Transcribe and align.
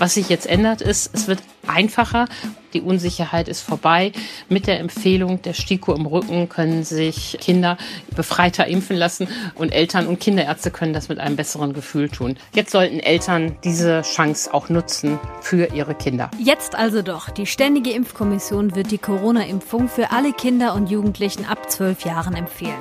Was 0.00 0.14
sich 0.14 0.30
jetzt 0.30 0.46
ändert, 0.46 0.80
ist, 0.80 1.10
es 1.12 1.28
wird 1.28 1.42
einfacher. 1.70 2.26
Die 2.72 2.80
Unsicherheit 2.80 3.48
ist 3.48 3.62
vorbei. 3.62 4.12
Mit 4.48 4.66
der 4.66 4.78
Empfehlung 4.78 5.42
der 5.42 5.54
STIKO 5.54 5.94
im 5.94 6.06
Rücken 6.06 6.48
können 6.48 6.84
sich 6.84 7.36
Kinder 7.40 7.76
befreiter 8.14 8.66
impfen 8.66 8.96
lassen 8.96 9.28
und 9.54 9.70
Eltern 9.70 10.06
und 10.06 10.20
Kinderärzte 10.20 10.70
können 10.70 10.92
das 10.92 11.08
mit 11.08 11.18
einem 11.18 11.36
besseren 11.36 11.72
Gefühl 11.72 12.08
tun. 12.08 12.36
Jetzt 12.54 12.70
sollten 12.70 13.00
Eltern 13.00 13.56
diese 13.64 14.02
Chance 14.02 14.52
auch 14.54 14.68
nutzen 14.68 15.18
für 15.40 15.74
ihre 15.74 15.94
Kinder. 15.94 16.30
Jetzt 16.38 16.74
also 16.74 17.02
doch. 17.02 17.30
Die 17.30 17.46
Ständige 17.46 17.90
Impfkommission 17.90 18.74
wird 18.74 18.90
die 18.90 18.98
Corona-Impfung 18.98 19.88
für 19.88 20.10
alle 20.12 20.32
Kinder 20.32 20.74
und 20.74 20.90
Jugendlichen 20.90 21.46
ab 21.46 21.70
zwölf 21.70 22.04
Jahren 22.04 22.34
empfehlen. 22.34 22.78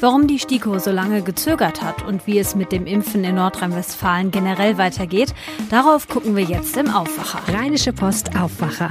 Warum 0.00 0.26
die 0.26 0.38
STIKO 0.38 0.78
so 0.78 0.90
lange 0.90 1.22
gezögert 1.22 1.82
hat 1.82 2.02
und 2.02 2.26
wie 2.26 2.38
es 2.38 2.54
mit 2.54 2.72
dem 2.72 2.86
Impfen 2.86 3.24
in 3.24 3.34
Nordrhein-Westfalen 3.34 4.30
generell 4.30 4.78
weitergeht, 4.78 5.34
darauf 5.70 6.08
gucken 6.08 6.36
wir 6.36 6.44
jetzt 6.44 6.76
im 6.76 6.90
Aufwacher. 6.90 7.40
Rheinische 7.52 7.92
Post 7.92 8.23
Aufwacher. 8.38 8.90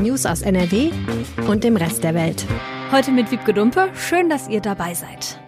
News 0.00 0.26
aus 0.26 0.42
NRW 0.42 0.90
und 1.46 1.64
dem 1.64 1.76
Rest 1.76 2.04
der 2.04 2.14
Welt. 2.14 2.46
Heute 2.92 3.10
mit 3.10 3.30
Wiebke 3.30 3.52
Dumpe. 3.52 3.90
Schön, 3.94 4.28
dass 4.28 4.48
ihr 4.48 4.60
dabei 4.60 4.94
seid. 4.94 5.38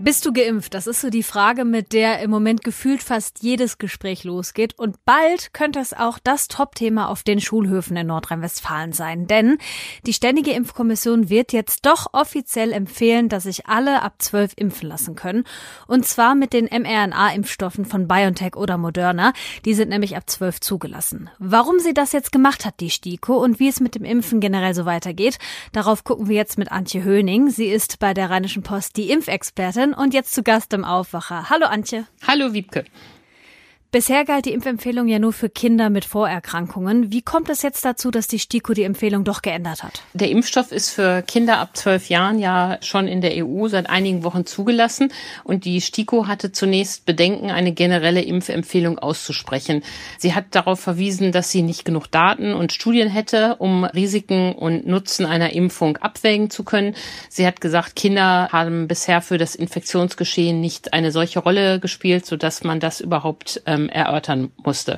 Bist 0.00 0.26
du 0.26 0.32
geimpft? 0.32 0.74
Das 0.74 0.88
ist 0.88 1.00
so 1.00 1.08
die 1.08 1.22
Frage, 1.22 1.64
mit 1.64 1.92
der 1.92 2.18
im 2.18 2.28
Moment 2.28 2.64
gefühlt 2.64 3.00
fast 3.00 3.44
jedes 3.44 3.78
Gespräch 3.78 4.24
losgeht. 4.24 4.76
Und 4.76 5.04
bald 5.04 5.54
könnte 5.54 5.78
es 5.78 5.94
auch 5.94 6.18
das 6.18 6.48
Top-Thema 6.48 7.08
auf 7.08 7.22
den 7.22 7.40
Schulhöfen 7.40 7.96
in 7.96 8.08
Nordrhein-Westfalen 8.08 8.92
sein. 8.92 9.28
Denn 9.28 9.56
die 10.04 10.12
Ständige 10.12 10.50
Impfkommission 10.50 11.30
wird 11.30 11.52
jetzt 11.52 11.86
doch 11.86 12.08
offiziell 12.12 12.72
empfehlen, 12.72 13.28
dass 13.28 13.44
sich 13.44 13.66
alle 13.66 14.02
ab 14.02 14.16
zwölf 14.18 14.52
impfen 14.56 14.88
lassen 14.88 15.14
können. 15.14 15.44
Und 15.86 16.04
zwar 16.04 16.34
mit 16.34 16.52
den 16.52 16.66
mRNA-Impfstoffen 16.66 17.84
von 17.84 18.08
BioNTech 18.08 18.56
oder 18.56 18.76
Moderna. 18.76 19.32
Die 19.64 19.74
sind 19.74 19.90
nämlich 19.90 20.16
ab 20.16 20.28
zwölf 20.28 20.60
zugelassen. 20.60 21.30
Warum 21.38 21.78
sie 21.78 21.94
das 21.94 22.10
jetzt 22.10 22.32
gemacht 22.32 22.66
hat, 22.66 22.80
die 22.80 22.90
STIKO, 22.90 23.36
und 23.36 23.60
wie 23.60 23.68
es 23.68 23.78
mit 23.78 23.94
dem 23.94 24.04
Impfen 24.04 24.40
generell 24.40 24.74
so 24.74 24.86
weitergeht, 24.86 25.38
darauf 25.70 26.02
gucken 26.02 26.28
wir 26.28 26.36
jetzt 26.36 26.58
mit 26.58 26.72
Antje 26.72 27.04
Höning. 27.04 27.48
Sie 27.48 27.66
ist 27.66 28.00
bei 28.00 28.12
der 28.12 28.28
Rheinischen 28.28 28.64
Post 28.64 28.96
die 28.96 29.10
Impfexpertin 29.10 29.84
und 29.96 30.14
jetzt 30.14 30.34
zu 30.34 30.42
Gast 30.42 30.72
im 30.72 30.84
Aufwacher. 30.84 31.50
Hallo 31.50 31.66
Antje. 31.66 32.06
Hallo 32.26 32.52
Wiebke. 32.52 32.84
Bisher 33.94 34.24
galt 34.24 34.44
die 34.44 34.52
Impfempfehlung 34.52 35.06
ja 35.06 35.20
nur 35.20 35.32
für 35.32 35.48
Kinder 35.48 35.88
mit 35.88 36.04
Vorerkrankungen. 36.04 37.12
Wie 37.12 37.22
kommt 37.22 37.48
es 37.48 37.62
jetzt 37.62 37.84
dazu, 37.84 38.10
dass 38.10 38.26
die 38.26 38.40
STIKO 38.40 38.72
die 38.72 38.82
Empfehlung 38.82 39.22
doch 39.22 39.40
geändert 39.40 39.84
hat? 39.84 40.02
Der 40.14 40.30
Impfstoff 40.30 40.72
ist 40.72 40.90
für 40.90 41.22
Kinder 41.22 41.58
ab 41.58 41.76
zwölf 41.76 42.08
Jahren 42.08 42.40
ja 42.40 42.78
schon 42.80 43.06
in 43.06 43.20
der 43.20 43.46
EU 43.46 43.68
seit 43.68 43.88
einigen 43.88 44.24
Wochen 44.24 44.46
zugelassen. 44.46 45.12
Und 45.44 45.64
die 45.64 45.80
STIKO 45.80 46.26
hatte 46.26 46.50
zunächst 46.50 47.06
Bedenken, 47.06 47.52
eine 47.52 47.70
generelle 47.70 48.22
Impfempfehlung 48.22 48.98
auszusprechen. 48.98 49.84
Sie 50.18 50.34
hat 50.34 50.46
darauf 50.50 50.80
verwiesen, 50.80 51.30
dass 51.30 51.52
sie 51.52 51.62
nicht 51.62 51.84
genug 51.84 52.08
Daten 52.08 52.52
und 52.52 52.72
Studien 52.72 53.08
hätte, 53.08 53.54
um 53.60 53.84
Risiken 53.84 54.56
und 54.56 54.88
Nutzen 54.88 55.24
einer 55.24 55.52
Impfung 55.52 55.98
abwägen 55.98 56.50
zu 56.50 56.64
können. 56.64 56.96
Sie 57.28 57.46
hat 57.46 57.60
gesagt, 57.60 57.94
Kinder 57.94 58.48
haben 58.50 58.88
bisher 58.88 59.22
für 59.22 59.38
das 59.38 59.54
Infektionsgeschehen 59.54 60.60
nicht 60.60 60.92
eine 60.92 61.12
solche 61.12 61.38
Rolle 61.38 61.78
gespielt, 61.78 62.26
sodass 62.26 62.64
man 62.64 62.80
das 62.80 63.00
überhaupt 63.00 63.62
ähm, 63.66 63.83
erörtern 63.88 64.52
musste. 64.56 64.96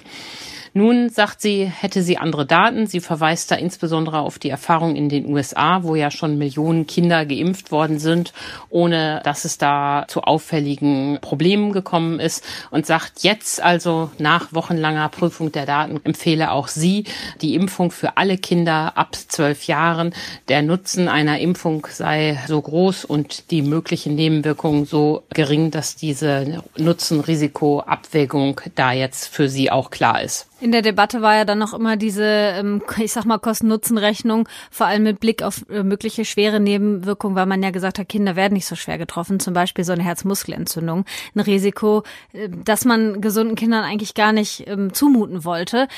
Nun 0.77 1.09
sagt 1.09 1.41
sie, 1.41 1.65
hätte 1.65 2.03
sie 2.03 2.19
andere 2.19 2.45
Daten. 2.45 2.87
Sie 2.87 3.01
verweist 3.01 3.51
da 3.51 3.55
insbesondere 3.55 4.19
auf 4.19 4.39
die 4.39 4.51
Erfahrung 4.51 4.95
in 4.95 5.09
den 5.09 5.25
USA, 5.25 5.85
wo 5.85 5.95
ja 5.95 6.11
schon 6.11 6.37
Millionen 6.37 6.87
Kinder 6.87 7.25
geimpft 7.25 7.73
worden 7.73 7.99
sind, 7.99 8.35
ohne 8.69 9.23
dass 9.25 9.47
es 9.47 9.57
da 9.57 10.05
zu 10.07 10.21
auffälligen 10.25 11.17
Problemen 11.23 11.73
gekommen 11.73 12.21
ist 12.21 12.45
und 12.71 12.85
sagt 12.85 13.23
jetzt 13.23 13.63
also 13.63 14.11
nach 14.19 14.53
wochenlanger 14.53 15.09
Prüfung 15.09 15.51
der 15.51 15.65
Daten 15.65 15.99
empfehle 16.05 16.51
auch 16.51 16.69
sie 16.69 17.05
die 17.41 17.55
Impfung 17.55 17.91
für 17.91 18.19
alle 18.19 18.37
Kinder 18.37 18.99
ab 18.99 19.17
zwölf 19.17 19.67
Jahren. 19.67 20.13
Der 20.49 20.61
Nutzen 20.61 21.09
einer 21.09 21.41
Impfung 21.41 21.87
sei 21.91 22.39
so 22.47 22.61
groß 22.61 23.07
und 23.07 23.51
die 23.51 23.63
möglichen 23.63 24.15
Nebenwirkungen 24.15 24.85
so 24.85 25.23
gering, 25.33 25.71
dass 25.71 25.97
diese 25.97 26.63
Nutzen-Risiko-Abwägung 26.77 28.61
da 28.75 28.93
jetzt 28.93 29.29
für 29.29 29.49
sie 29.49 29.71
auch 29.71 29.89
klar 29.89 30.21
ist. 30.21 30.49
In 30.59 30.73
der 30.73 30.81
Debatte 30.81 31.21
war 31.21 31.37
ja 31.37 31.45
dann 31.45 31.59
noch 31.59 31.75
immer 31.75 31.97
diese, 31.97 32.25
ähm, 32.25 32.83
ich 32.99 33.13
sag 33.13 33.27
mal, 33.27 33.39
Kosten-Nutzen-Rechnung, 33.39 34.49
vor 34.71 34.87
allem 34.87 35.03
mit 35.03 35.21
Blick 35.21 35.43
auf 35.43 35.69
äh, 35.69 35.83
mögliche 35.83 36.25
schwere 36.25 36.61
Nebenwirkungen, 36.61 37.37
weil 37.37 37.47
man 37.47 37.63
ja 37.63 37.71
gesagt 37.71 37.99
hat, 37.99 38.09
Kinder 38.09 38.37
werden 38.37 38.55
nicht 38.55 38.67
so 38.67 38.75
schwer 38.75 38.97
getroffen, 38.97 39.39
zum 39.39 39.53
Beispiel 39.53 39.85
so 39.85 39.93
eine 39.93 40.03
Herzmuskelentzündung, 40.03 41.05
ein 41.35 41.41
Risiko, 41.41 42.05
äh, 42.33 42.49
das 42.65 42.87
man 42.87 43.21
gesunden 43.21 43.55
Kindern 43.55 43.85
eigentlich 43.85 44.15
gar 44.15 44.33
nicht 44.33 44.67
ähm, 44.67 44.95
zumuten 44.95 45.45
wollte. 45.45 45.89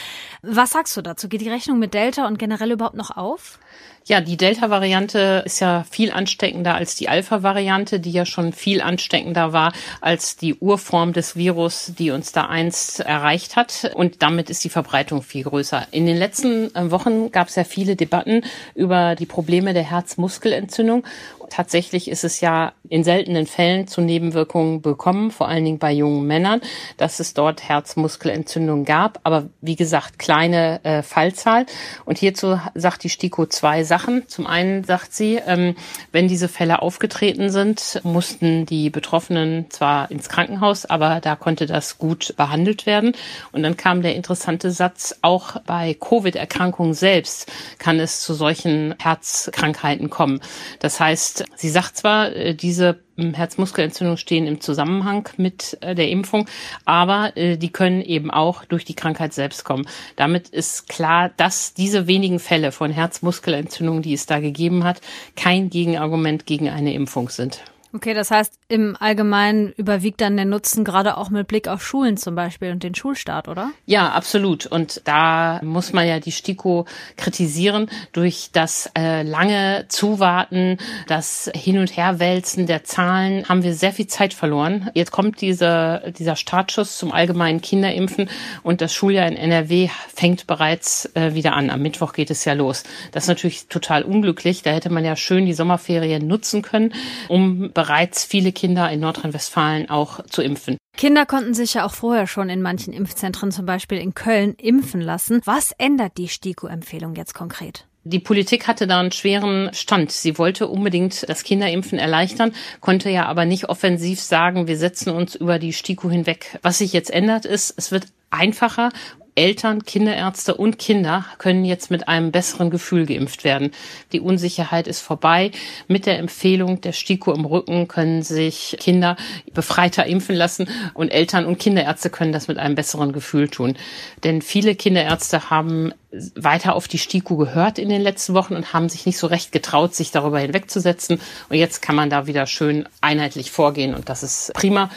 Was 0.42 0.70
sagst 0.70 0.96
du 0.96 1.02
dazu? 1.02 1.28
Geht 1.28 1.40
die 1.40 1.50
Rechnung 1.50 1.78
mit 1.78 1.94
Delta 1.94 2.26
und 2.26 2.38
generell 2.38 2.72
überhaupt 2.72 2.96
noch 2.96 3.16
auf? 3.16 3.60
Ja, 4.08 4.22
die 4.22 4.38
Delta-Variante 4.38 5.42
ist 5.44 5.60
ja 5.60 5.84
viel 5.90 6.10
ansteckender 6.12 6.74
als 6.74 6.94
die 6.94 7.10
Alpha-Variante, 7.10 8.00
die 8.00 8.10
ja 8.10 8.24
schon 8.24 8.54
viel 8.54 8.80
ansteckender 8.80 9.52
war 9.52 9.74
als 10.00 10.38
die 10.38 10.54
Urform 10.54 11.12
des 11.12 11.36
Virus, 11.36 11.92
die 11.98 12.10
uns 12.10 12.32
da 12.32 12.46
einst 12.46 13.00
erreicht 13.00 13.56
hat. 13.56 13.90
Und 13.94 14.22
damit 14.22 14.48
ist 14.48 14.64
die 14.64 14.70
Verbreitung 14.70 15.22
viel 15.22 15.44
größer. 15.44 15.88
In 15.90 16.06
den 16.06 16.16
letzten 16.16 16.74
äh, 16.74 16.90
Wochen 16.90 17.30
gab 17.32 17.48
es 17.48 17.56
ja 17.56 17.64
viele 17.64 17.96
Debatten 17.96 18.44
über 18.74 19.14
die 19.14 19.26
Probleme 19.26 19.74
der 19.74 19.90
Herzmuskelentzündung. 19.90 21.04
Tatsächlich 21.50 22.08
ist 22.08 22.24
es 22.24 22.40
ja 22.40 22.72
in 22.88 23.04
seltenen 23.04 23.46
Fällen 23.46 23.86
zu 23.86 24.00
Nebenwirkungen 24.00 24.82
bekommen, 24.82 25.30
vor 25.30 25.48
allen 25.48 25.64
Dingen 25.64 25.78
bei 25.78 25.92
jungen 25.92 26.26
Männern, 26.26 26.60
dass 26.96 27.20
es 27.20 27.34
dort 27.34 27.68
Herzmuskelentzündungen 27.68 28.84
gab. 28.84 29.20
Aber 29.24 29.48
wie 29.60 29.76
gesagt, 29.76 30.18
kleine 30.18 30.84
äh, 30.84 31.02
Fallzahl. 31.02 31.66
Und 32.04 32.18
hierzu 32.18 32.60
sagt 32.74 33.04
die 33.04 33.10
STIKO 33.10 33.46
zwei 33.46 33.84
Sachen. 33.84 34.26
Zum 34.28 34.46
einen 34.46 34.84
sagt 34.84 35.12
sie, 35.14 35.40
ähm, 35.46 35.76
wenn 36.12 36.28
diese 36.28 36.48
Fälle 36.48 36.82
aufgetreten 36.82 37.50
sind, 37.50 38.00
mussten 38.04 38.66
die 38.66 38.90
Betroffenen 38.90 39.70
zwar 39.70 40.10
ins 40.10 40.28
Krankenhaus, 40.28 40.86
aber 40.86 41.20
da 41.20 41.36
konnte 41.36 41.66
das 41.66 41.98
gut 41.98 42.34
behandelt 42.36 42.86
werden. 42.86 43.12
Und 43.52 43.62
dann 43.62 43.76
kam 43.76 44.02
der 44.02 44.14
interessante 44.14 44.70
Satz, 44.70 45.16
auch 45.22 45.60
bei 45.62 45.94
Covid-Erkrankungen 45.94 46.94
selbst 46.94 47.50
kann 47.78 48.00
es 48.00 48.20
zu 48.20 48.34
solchen 48.34 48.94
Herzkrankheiten 48.98 50.10
kommen. 50.10 50.40
Das 50.80 51.00
heißt, 51.00 51.37
sie 51.54 51.68
sagt 51.68 51.96
zwar, 51.96 52.34
äh, 52.34 52.54
diese 52.54 53.00
hm, 53.16 53.34
Herzmuskelentzündungen 53.34 54.18
stehen 54.18 54.46
im 54.46 54.60
Zusammenhang 54.60 55.28
mit 55.36 55.78
äh, 55.80 55.94
der 55.94 56.08
Impfung, 56.08 56.46
aber 56.84 57.36
äh, 57.36 57.56
die 57.56 57.70
können 57.70 58.02
eben 58.02 58.30
auch 58.30 58.64
durch 58.64 58.84
die 58.84 58.94
Krankheit 58.94 59.32
selbst 59.32 59.64
kommen. 59.64 59.86
Damit 60.16 60.48
ist 60.48 60.88
klar, 60.88 61.30
dass 61.36 61.74
diese 61.74 62.06
wenigen 62.06 62.38
Fälle 62.38 62.72
von 62.72 62.90
Herzmuskelentzündungen, 62.90 64.02
die 64.02 64.14
es 64.14 64.26
da 64.26 64.40
gegeben 64.40 64.84
hat, 64.84 65.00
kein 65.36 65.70
Gegenargument 65.70 66.46
gegen 66.46 66.68
eine 66.68 66.94
Impfung 66.94 67.28
sind. 67.28 67.62
Okay, 67.94 68.12
das 68.12 68.30
heißt, 68.30 68.58
im 68.68 68.96
Allgemeinen 69.00 69.72
überwiegt 69.72 70.20
dann 70.20 70.36
der 70.36 70.44
Nutzen 70.44 70.84
gerade 70.84 71.16
auch 71.16 71.30
mit 71.30 71.48
Blick 71.48 71.68
auf 71.68 71.82
Schulen 71.82 72.18
zum 72.18 72.34
Beispiel 72.34 72.70
und 72.70 72.82
den 72.82 72.94
Schulstart, 72.94 73.48
oder? 73.48 73.70
Ja, 73.86 74.10
absolut. 74.10 74.66
Und 74.66 75.00
da 75.04 75.60
muss 75.62 75.94
man 75.94 76.06
ja 76.06 76.20
die 76.20 76.32
STIKO 76.32 76.84
kritisieren 77.16 77.88
durch 78.12 78.50
das 78.52 78.90
äh, 78.94 79.22
lange 79.22 79.86
Zuwarten, 79.88 80.76
das 81.06 81.50
Hin- 81.54 81.78
und 81.78 81.96
Herwälzen 81.96 82.66
der 82.66 82.84
Zahlen 82.84 83.48
haben 83.48 83.62
wir 83.62 83.72
sehr 83.72 83.92
viel 83.92 84.06
Zeit 84.06 84.34
verloren. 84.34 84.90
Jetzt 84.92 85.10
kommt 85.10 85.40
diese, 85.40 86.12
dieser 86.18 86.36
Startschuss 86.36 86.98
zum 86.98 87.10
allgemeinen 87.10 87.62
Kinderimpfen 87.62 88.28
und 88.62 88.82
das 88.82 88.92
Schuljahr 88.92 89.26
in 89.26 89.36
NRW 89.36 89.88
fängt 90.14 90.46
bereits 90.46 91.08
äh, 91.14 91.32
wieder 91.32 91.54
an. 91.54 91.70
Am 91.70 91.80
Mittwoch 91.80 92.12
geht 92.12 92.30
es 92.30 92.44
ja 92.44 92.52
los. 92.52 92.82
Das 93.12 93.24
ist 93.24 93.28
natürlich 93.28 93.68
total 93.68 94.02
unglücklich. 94.02 94.62
Da 94.62 94.72
hätte 94.72 94.90
man 94.90 95.06
ja 95.06 95.16
schön 95.16 95.46
die 95.46 95.54
Sommerferien 95.54 96.26
nutzen 96.26 96.60
können, 96.60 96.92
um 97.28 97.70
bereits 97.78 98.24
viele 98.24 98.50
Kinder 98.50 98.90
in 98.90 98.98
Nordrhein-Westfalen 98.98 99.88
auch 99.88 100.24
zu 100.24 100.42
impfen. 100.42 100.78
Kinder 100.96 101.26
konnten 101.26 101.54
sich 101.54 101.74
ja 101.74 101.86
auch 101.86 101.94
vorher 101.94 102.26
schon 102.26 102.50
in 102.50 102.60
manchen 102.60 102.92
Impfzentren, 102.92 103.52
zum 103.52 103.66
Beispiel 103.66 103.98
in 103.98 104.14
Köln, 104.14 104.54
impfen 104.54 105.00
lassen. 105.00 105.40
Was 105.44 105.70
ändert 105.78 106.18
die 106.18 106.26
STIKO-Empfehlung 106.26 107.14
jetzt 107.14 107.34
konkret? 107.34 107.86
Die 108.02 108.18
Politik 108.18 108.66
hatte 108.66 108.88
da 108.88 108.98
einen 108.98 109.12
schweren 109.12 109.72
Stand. 109.74 110.10
Sie 110.10 110.38
wollte 110.38 110.66
unbedingt 110.66 111.28
das 111.28 111.44
Kinderimpfen 111.44 112.00
erleichtern, 112.00 112.52
konnte 112.80 113.10
ja 113.10 113.26
aber 113.26 113.44
nicht 113.44 113.68
offensiv 113.68 114.20
sagen, 114.20 114.66
wir 114.66 114.76
setzen 114.76 115.10
uns 115.10 115.36
über 115.36 115.60
die 115.60 115.72
STIKO 115.72 116.10
hinweg. 116.10 116.58
Was 116.62 116.78
sich 116.78 116.92
jetzt 116.92 117.12
ändert, 117.12 117.44
ist, 117.44 117.72
es 117.76 117.92
wird 117.92 118.08
einfacher 118.30 118.88
Eltern, 119.38 119.84
Kinderärzte 119.84 120.56
und 120.56 120.80
Kinder 120.80 121.24
können 121.38 121.64
jetzt 121.64 121.92
mit 121.92 122.08
einem 122.08 122.32
besseren 122.32 122.70
Gefühl 122.70 123.06
geimpft 123.06 123.44
werden. 123.44 123.70
Die 124.10 124.18
Unsicherheit 124.18 124.88
ist 124.88 125.00
vorbei. 125.00 125.52
Mit 125.86 126.06
der 126.06 126.18
Empfehlung 126.18 126.80
der 126.80 126.90
STIKO 126.90 127.32
im 127.32 127.44
Rücken 127.44 127.86
können 127.86 128.22
sich 128.24 128.76
Kinder 128.80 129.16
befreiter 129.54 130.06
impfen 130.06 130.34
lassen 130.34 130.68
und 130.92 131.10
Eltern 131.10 131.46
und 131.46 131.60
Kinderärzte 131.60 132.10
können 132.10 132.32
das 132.32 132.48
mit 132.48 132.58
einem 132.58 132.74
besseren 132.74 133.12
Gefühl 133.12 133.48
tun. 133.48 133.76
Denn 134.24 134.42
viele 134.42 134.74
Kinderärzte 134.74 135.50
haben 135.50 135.94
weiter 136.34 136.74
auf 136.74 136.88
die 136.88 136.98
STIKO 136.98 137.36
gehört 137.36 137.78
in 137.78 137.90
den 137.90 138.02
letzten 138.02 138.34
Wochen 138.34 138.56
und 138.56 138.72
haben 138.72 138.88
sich 138.88 139.06
nicht 139.06 139.18
so 139.18 139.28
recht 139.28 139.52
getraut, 139.52 139.94
sich 139.94 140.10
darüber 140.10 140.40
hinwegzusetzen. 140.40 141.20
Und 141.48 141.56
jetzt 141.56 141.80
kann 141.80 141.94
man 141.94 142.10
da 142.10 142.26
wieder 142.26 142.48
schön 142.48 142.88
einheitlich 143.02 143.52
vorgehen 143.52 143.94
und 143.94 144.08
das 144.08 144.24
ist 144.24 144.52
prima. 144.54 144.90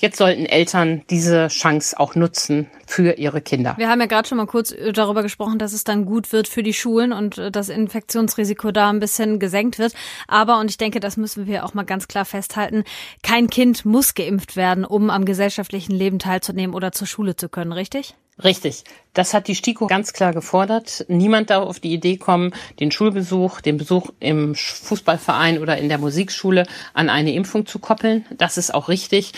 Jetzt 0.00 0.16
sollten 0.16 0.46
Eltern 0.46 1.02
diese 1.10 1.48
Chance 1.48 1.98
auch 1.98 2.14
nutzen 2.14 2.70
für 2.86 3.18
ihre 3.18 3.40
Kinder. 3.40 3.74
Wir 3.78 3.88
haben 3.88 4.00
ja 4.00 4.06
gerade 4.06 4.28
schon 4.28 4.38
mal 4.38 4.46
kurz 4.46 4.70
äh, 4.70 4.92
darüber 4.92 5.22
gesprochen, 5.22 5.58
dass 5.58 5.72
es 5.72 5.82
dann 5.82 6.04
gut 6.04 6.32
wird 6.32 6.46
für 6.46 6.62
die 6.62 6.72
Schulen 6.72 7.12
und 7.12 7.36
äh, 7.36 7.50
das 7.50 7.68
Infektionsrisiko 7.68 8.70
da 8.70 8.90
ein 8.90 9.00
bisschen 9.00 9.40
gesenkt 9.40 9.80
wird. 9.80 9.94
Aber, 10.28 10.60
und 10.60 10.70
ich 10.70 10.78
denke, 10.78 11.00
das 11.00 11.16
müssen 11.16 11.48
wir 11.48 11.64
auch 11.64 11.74
mal 11.74 11.82
ganz 11.82 12.06
klar 12.06 12.24
festhalten, 12.24 12.84
kein 13.24 13.50
Kind 13.50 13.84
muss 13.84 14.14
geimpft 14.14 14.54
werden, 14.54 14.84
um 14.84 15.10
am 15.10 15.24
gesellschaftlichen 15.24 15.92
Leben 15.92 16.20
teilzunehmen 16.20 16.76
oder 16.76 16.92
zur 16.92 17.08
Schule 17.08 17.34
zu 17.34 17.48
können, 17.48 17.72
richtig? 17.72 18.14
Richtig. 18.42 18.84
Das 19.14 19.34
hat 19.34 19.48
die 19.48 19.56
STIKO 19.56 19.88
ganz 19.88 20.12
klar 20.12 20.32
gefordert. 20.32 21.04
Niemand 21.08 21.50
darf 21.50 21.64
auf 21.64 21.80
die 21.80 21.92
Idee 21.92 22.18
kommen, 22.18 22.52
den 22.78 22.92
Schulbesuch, 22.92 23.60
den 23.60 23.78
Besuch 23.78 24.10
im 24.20 24.54
Fußballverein 24.54 25.58
oder 25.58 25.76
in 25.76 25.88
der 25.88 25.98
Musikschule 25.98 26.66
an 26.94 27.10
eine 27.10 27.32
Impfung 27.32 27.66
zu 27.66 27.80
koppeln. 27.80 28.24
Das 28.36 28.56
ist 28.56 28.72
auch 28.72 28.88
richtig. 28.88 29.32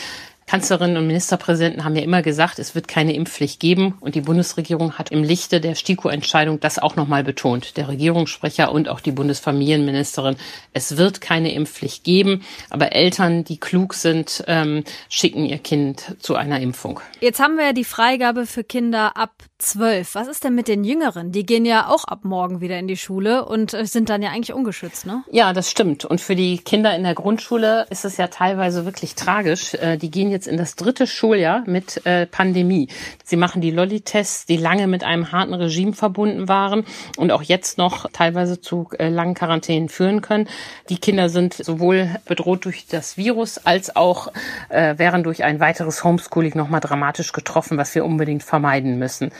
Kanzlerinnen 0.50 0.96
und 0.96 1.06
Ministerpräsidenten 1.06 1.84
haben 1.84 1.94
ja 1.94 2.02
immer 2.02 2.22
gesagt, 2.22 2.58
es 2.58 2.74
wird 2.74 2.88
keine 2.88 3.14
Impfpflicht 3.14 3.60
geben. 3.60 3.94
Und 4.00 4.16
die 4.16 4.20
Bundesregierung 4.20 4.94
hat 4.94 5.12
im 5.12 5.22
Lichte 5.22 5.60
der 5.60 5.76
STIKO-Entscheidung 5.76 6.58
das 6.58 6.80
auch 6.80 6.96
nochmal 6.96 7.22
betont. 7.22 7.76
Der 7.76 7.86
Regierungssprecher 7.86 8.72
und 8.72 8.88
auch 8.88 8.98
die 8.98 9.12
Bundesfamilienministerin. 9.12 10.34
Es 10.72 10.96
wird 10.96 11.20
keine 11.20 11.54
Impfpflicht 11.54 12.02
geben. 12.02 12.42
Aber 12.68 12.90
Eltern, 12.90 13.44
die 13.44 13.60
klug 13.60 13.94
sind, 13.94 14.42
ähm, 14.48 14.82
schicken 15.08 15.44
ihr 15.44 15.58
Kind 15.58 16.16
zu 16.18 16.34
einer 16.34 16.58
Impfung. 16.58 16.98
Jetzt 17.20 17.38
haben 17.38 17.56
wir 17.56 17.66
ja 17.66 17.72
die 17.72 17.84
Freigabe 17.84 18.44
für 18.44 18.64
Kinder 18.64 19.16
ab 19.16 19.30
zwölf. 19.58 20.16
Was 20.16 20.26
ist 20.26 20.42
denn 20.42 20.56
mit 20.56 20.66
den 20.66 20.82
Jüngeren? 20.82 21.30
Die 21.30 21.46
gehen 21.46 21.64
ja 21.64 21.86
auch 21.86 22.04
ab 22.04 22.24
morgen 22.24 22.60
wieder 22.60 22.76
in 22.78 22.88
die 22.88 22.96
Schule 22.96 23.44
und 23.44 23.72
äh, 23.72 23.86
sind 23.86 24.08
dann 24.08 24.20
ja 24.20 24.30
eigentlich 24.30 24.52
ungeschützt, 24.52 25.06
ne? 25.06 25.22
Ja, 25.30 25.52
das 25.52 25.70
stimmt. 25.70 26.04
Und 26.04 26.20
für 26.20 26.34
die 26.34 26.58
Kinder 26.58 26.96
in 26.96 27.04
der 27.04 27.14
Grundschule 27.14 27.86
ist 27.90 28.04
es 28.04 28.16
ja 28.16 28.26
teilweise 28.26 28.84
wirklich 28.84 29.14
tragisch. 29.14 29.74
Äh, 29.74 29.96
die 29.96 30.10
gehen 30.10 30.30
jetzt 30.30 30.39
in 30.46 30.56
das 30.56 30.76
dritte 30.76 31.06
Schuljahr 31.06 31.62
mit 31.66 32.04
äh, 32.06 32.26
Pandemie. 32.26 32.88
Sie 33.24 33.36
machen 33.36 33.60
die 33.60 33.70
Lolli-Tests, 33.70 34.46
die 34.46 34.56
lange 34.56 34.86
mit 34.86 35.04
einem 35.04 35.32
harten 35.32 35.54
Regime 35.54 35.92
verbunden 35.92 36.48
waren 36.48 36.84
und 37.16 37.32
auch 37.32 37.42
jetzt 37.42 37.78
noch 37.78 38.10
teilweise 38.12 38.60
zu 38.60 38.88
langen 38.98 39.34
Quarantänen 39.34 39.88
führen 39.88 40.20
können. 40.20 40.48
Die 40.88 40.98
Kinder 40.98 41.28
sind 41.28 41.54
sowohl 41.54 42.10
bedroht 42.24 42.64
durch 42.64 42.86
das 42.86 43.16
Virus 43.16 43.58
als 43.58 43.94
auch 43.96 44.32
äh, 44.68 44.98
wären 44.98 45.22
durch 45.22 45.44
ein 45.44 45.60
weiteres 45.60 46.04
Homeschooling 46.04 46.56
nochmal 46.56 46.80
dramatisch 46.80 47.32
getroffen, 47.32 47.78
was 47.78 47.94
wir 47.94 48.04
unbedingt 48.04 48.42
vermeiden 48.42 48.98
müssen. 48.98 49.30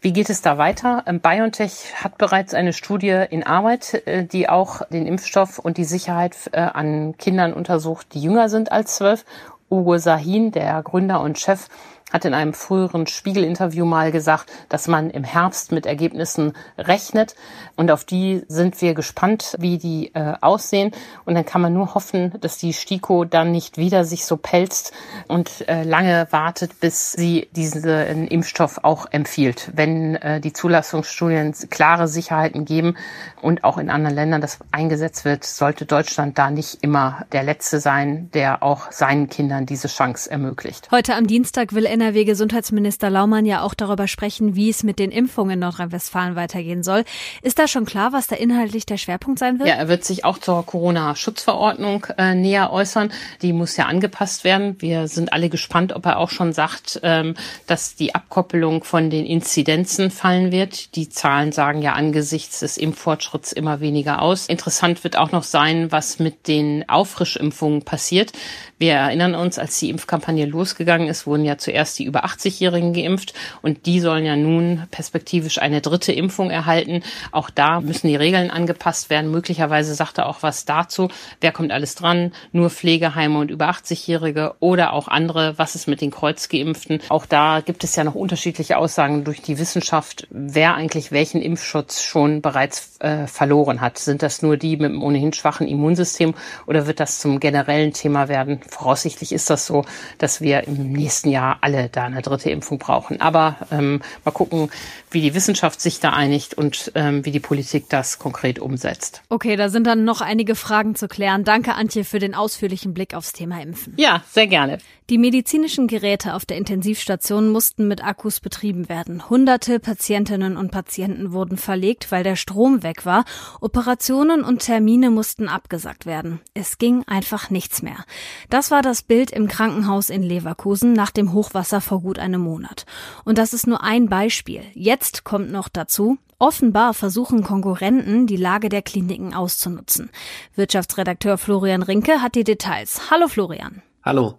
Wie 0.00 0.12
geht 0.12 0.30
es 0.30 0.42
da 0.42 0.58
weiter? 0.58 1.02
Ähm, 1.06 1.20
BioNTech 1.20 1.94
hat 1.96 2.18
bereits 2.18 2.54
eine 2.54 2.72
Studie 2.72 3.24
in 3.30 3.42
Arbeit, 3.42 4.06
äh, 4.06 4.24
die 4.24 4.48
auch 4.48 4.82
den 4.88 5.06
Impfstoff 5.06 5.58
und 5.58 5.78
die 5.78 5.84
Sicherheit 5.84 6.36
äh, 6.52 6.60
an 6.60 7.16
Kindern 7.16 7.52
untersucht, 7.52 8.08
die 8.12 8.20
jünger 8.20 8.48
sind 8.48 8.70
als 8.70 8.96
zwölf. 8.96 9.24
Ugo 9.70 9.98
Sahin, 9.98 10.52
der 10.52 10.82
Gründer 10.82 11.20
und 11.20 11.38
Chef 11.38 11.68
hat 12.12 12.24
in 12.24 12.34
einem 12.34 12.54
früheren 12.54 13.06
Spiegel-Interview 13.06 13.84
mal 13.84 14.12
gesagt, 14.12 14.52
dass 14.68 14.86
man 14.86 15.10
im 15.10 15.24
Herbst 15.24 15.72
mit 15.72 15.86
Ergebnissen 15.86 16.52
rechnet. 16.78 17.34
Und 17.74 17.90
auf 17.90 18.04
die 18.04 18.44
sind 18.46 18.80
wir 18.80 18.94
gespannt, 18.94 19.56
wie 19.58 19.76
die 19.78 20.14
äh, 20.14 20.34
aussehen. 20.40 20.92
Und 21.24 21.34
dann 21.34 21.44
kann 21.44 21.60
man 21.60 21.72
nur 21.72 21.94
hoffen, 21.94 22.32
dass 22.40 22.58
die 22.58 22.72
STIKO 22.72 23.24
dann 23.24 23.50
nicht 23.50 23.76
wieder 23.76 24.04
sich 24.04 24.24
so 24.24 24.36
pelzt 24.36 24.92
und 25.26 25.68
äh, 25.68 25.82
lange 25.82 26.28
wartet, 26.30 26.78
bis 26.78 27.12
sie 27.12 27.48
diesen 27.52 28.28
Impfstoff 28.28 28.80
auch 28.84 29.06
empfiehlt. 29.10 29.70
Wenn 29.74 30.14
äh, 30.16 30.40
die 30.40 30.52
Zulassungsstudien 30.52 31.54
klare 31.70 32.06
Sicherheiten 32.06 32.64
geben 32.64 32.96
und 33.42 33.64
auch 33.64 33.78
in 33.78 33.90
anderen 33.90 34.14
Ländern 34.14 34.40
das 34.40 34.58
eingesetzt 34.70 35.24
wird, 35.24 35.44
sollte 35.44 35.86
Deutschland 35.86 36.38
da 36.38 36.50
nicht 36.50 36.78
immer 36.82 37.26
der 37.32 37.42
Letzte 37.42 37.80
sein, 37.80 38.30
der 38.32 38.62
auch 38.62 38.92
seinen 38.92 39.28
Kindern 39.28 39.66
diese 39.66 39.88
Chance 39.88 40.30
ermöglicht. 40.30 40.88
Heute 40.92 41.14
am 41.14 41.26
Dienstag 41.26 41.74
will 41.74 41.86
NRW-Gesundheitsminister 41.96 43.08
Laumann 43.08 43.46
ja 43.46 43.62
auch 43.62 43.72
darüber 43.72 44.06
sprechen, 44.06 44.54
wie 44.54 44.68
es 44.68 44.82
mit 44.82 44.98
den 44.98 45.10
Impfungen 45.10 45.54
in 45.54 45.58
Nordrhein-Westfalen 45.60 46.36
weitergehen 46.36 46.82
soll. 46.82 47.04
Ist 47.42 47.58
da 47.58 47.66
schon 47.66 47.86
klar, 47.86 48.12
was 48.12 48.26
da 48.26 48.36
inhaltlich 48.36 48.84
der 48.84 48.98
Schwerpunkt 48.98 49.38
sein 49.38 49.58
wird? 49.58 49.68
Ja, 49.68 49.76
er 49.76 49.88
wird 49.88 50.04
sich 50.04 50.24
auch 50.24 50.36
zur 50.38 50.64
Corona-Schutzverordnung 50.64 52.06
äh, 52.18 52.34
näher 52.34 52.70
äußern. 52.70 53.10
Die 53.40 53.54
muss 53.54 53.76
ja 53.78 53.86
angepasst 53.86 54.44
werden. 54.44 54.76
Wir 54.80 55.08
sind 55.08 55.32
alle 55.32 55.48
gespannt, 55.48 55.94
ob 55.94 56.04
er 56.04 56.18
auch 56.18 56.28
schon 56.28 56.52
sagt, 56.52 57.00
ähm, 57.02 57.34
dass 57.66 57.94
die 57.94 58.14
Abkoppelung 58.14 58.84
von 58.84 59.08
den 59.08 59.24
Inzidenzen 59.24 60.10
fallen 60.10 60.52
wird. 60.52 60.94
Die 60.96 61.08
Zahlen 61.08 61.52
sagen 61.52 61.80
ja 61.80 61.94
angesichts 61.94 62.60
des 62.60 62.76
Impffortschritts 62.76 63.52
immer 63.52 63.80
weniger 63.80 64.20
aus. 64.20 64.46
Interessant 64.46 65.02
wird 65.02 65.16
auch 65.16 65.32
noch 65.32 65.44
sein, 65.44 65.90
was 65.90 66.18
mit 66.18 66.46
den 66.46 66.86
Auffrischimpfungen 66.88 67.82
passiert. 67.82 68.32
Wir 68.78 68.92
erinnern 68.92 69.34
uns, 69.34 69.58
als 69.58 69.78
die 69.78 69.88
Impfkampagne 69.88 70.44
losgegangen 70.44 71.08
ist, 71.08 71.26
wurden 71.26 71.46
ja 71.46 71.56
zuerst 71.56 71.85
die 71.94 72.04
über 72.04 72.24
80-Jährigen 72.24 72.92
geimpft 72.92 73.34
und 73.62 73.86
die 73.86 74.00
sollen 74.00 74.24
ja 74.24 74.36
nun 74.36 74.84
perspektivisch 74.90 75.60
eine 75.60 75.80
dritte 75.80 76.12
Impfung 76.12 76.50
erhalten. 76.50 77.02
Auch 77.32 77.50
da 77.50 77.80
müssen 77.80 78.08
die 78.08 78.16
Regeln 78.16 78.50
angepasst 78.50 79.10
werden. 79.10 79.30
Möglicherweise 79.30 79.94
sagt 79.94 80.18
er 80.18 80.26
auch 80.26 80.42
was 80.42 80.64
dazu. 80.64 81.08
Wer 81.40 81.52
kommt 81.52 81.72
alles 81.72 81.94
dran? 81.94 82.32
Nur 82.52 82.70
Pflegeheime 82.70 83.38
und 83.38 83.50
über 83.50 83.70
80-Jährige 83.70 84.54
oder 84.60 84.92
auch 84.92 85.08
andere. 85.08 85.54
Was 85.58 85.74
ist 85.74 85.88
mit 85.88 86.00
den 86.00 86.10
Kreuzgeimpften? 86.10 87.00
Auch 87.08 87.26
da 87.26 87.60
gibt 87.60 87.84
es 87.84 87.96
ja 87.96 88.04
noch 88.04 88.14
unterschiedliche 88.14 88.78
Aussagen 88.78 89.24
durch 89.24 89.42
die 89.42 89.58
Wissenschaft, 89.58 90.26
wer 90.30 90.74
eigentlich 90.74 91.12
welchen 91.12 91.42
Impfschutz 91.42 92.02
schon 92.02 92.42
bereits 92.42 93.00
äh, 93.00 93.26
verloren 93.26 93.80
hat. 93.80 93.98
Sind 93.98 94.22
das 94.22 94.42
nur 94.42 94.56
die 94.56 94.76
mit 94.76 94.86
einem 94.86 95.02
ohnehin 95.02 95.32
schwachen 95.32 95.66
Immunsystem 95.66 96.34
oder 96.66 96.86
wird 96.86 97.00
das 97.00 97.18
zum 97.18 97.40
generellen 97.40 97.92
Thema 97.92 98.28
werden? 98.28 98.60
voraussichtlich 98.68 99.32
ist 99.32 99.50
das 99.50 99.66
so, 99.66 99.84
dass 100.18 100.40
wir 100.40 100.66
im 100.66 100.92
nächsten 100.92 101.30
Jahr 101.30 101.58
alle 101.60 101.75
da 101.90 102.04
eine 102.04 102.22
dritte 102.22 102.50
Impfung 102.50 102.78
brauchen. 102.78 103.20
Aber 103.20 103.56
ähm, 103.70 104.00
mal 104.24 104.30
gucken, 104.32 104.70
wie 105.10 105.20
die 105.20 105.34
Wissenschaft 105.34 105.80
sich 105.80 106.00
da 106.00 106.10
einigt 106.10 106.54
und 106.54 106.92
ähm, 106.94 107.24
wie 107.24 107.30
die 107.30 107.40
Politik 107.40 107.88
das 107.88 108.18
konkret 108.18 108.58
umsetzt. 108.58 109.22
Okay, 109.28 109.56
da 109.56 109.68
sind 109.68 109.86
dann 109.86 110.04
noch 110.04 110.20
einige 110.20 110.54
Fragen 110.54 110.94
zu 110.94 111.08
klären. 111.08 111.44
Danke, 111.44 111.74
Antje, 111.74 112.04
für 112.04 112.18
den 112.18 112.34
ausführlichen 112.34 112.94
Blick 112.94 113.14
aufs 113.14 113.32
Thema 113.32 113.60
Impfen. 113.60 113.94
Ja, 113.96 114.22
sehr 114.30 114.46
gerne. 114.46 114.78
Die 115.08 115.18
medizinischen 115.18 115.86
Geräte 115.86 116.34
auf 116.34 116.44
der 116.44 116.56
Intensivstation 116.56 117.50
mussten 117.50 117.86
mit 117.86 118.04
Akkus 118.04 118.40
betrieben 118.40 118.88
werden. 118.88 119.30
Hunderte 119.30 119.78
Patientinnen 119.78 120.56
und 120.56 120.72
Patienten 120.72 121.32
wurden 121.32 121.58
verlegt, 121.58 122.10
weil 122.10 122.24
der 122.24 122.34
Strom 122.34 122.82
weg 122.82 123.06
war. 123.06 123.24
Operationen 123.60 124.42
und 124.42 124.62
Termine 124.62 125.10
mussten 125.10 125.48
abgesagt 125.48 126.06
werden. 126.06 126.40
Es 126.54 126.78
ging 126.78 127.04
einfach 127.06 127.50
nichts 127.50 127.82
mehr. 127.82 128.04
Das 128.50 128.72
war 128.72 128.82
das 128.82 129.02
Bild 129.02 129.30
im 129.30 129.46
Krankenhaus 129.46 130.10
in 130.10 130.24
Leverkusen 130.24 130.92
nach 130.92 131.12
dem 131.12 131.32
Hochwasser 131.32 131.65
vor 131.80 132.00
gut 132.00 132.18
einem 132.18 132.40
Monat. 132.40 132.86
Und 133.24 133.38
das 133.38 133.52
ist 133.52 133.66
nur 133.66 133.82
ein 133.82 134.08
Beispiel. 134.08 134.62
Jetzt 134.74 135.24
kommt 135.24 135.50
noch 135.50 135.68
dazu, 135.68 136.18
Offenbar 136.38 136.92
versuchen 136.92 137.42
Konkurrenten, 137.42 138.26
die 138.26 138.36
Lage 138.36 138.68
der 138.68 138.82
Kliniken 138.82 139.32
auszunutzen. 139.32 140.10
Wirtschaftsredakteur 140.54 141.38
Florian 141.38 141.82
Rinke 141.82 142.20
hat 142.20 142.34
die 142.34 142.44
Details. 142.44 143.10
Hallo 143.10 143.26
Florian. 143.26 143.80
Hallo. 144.04 144.38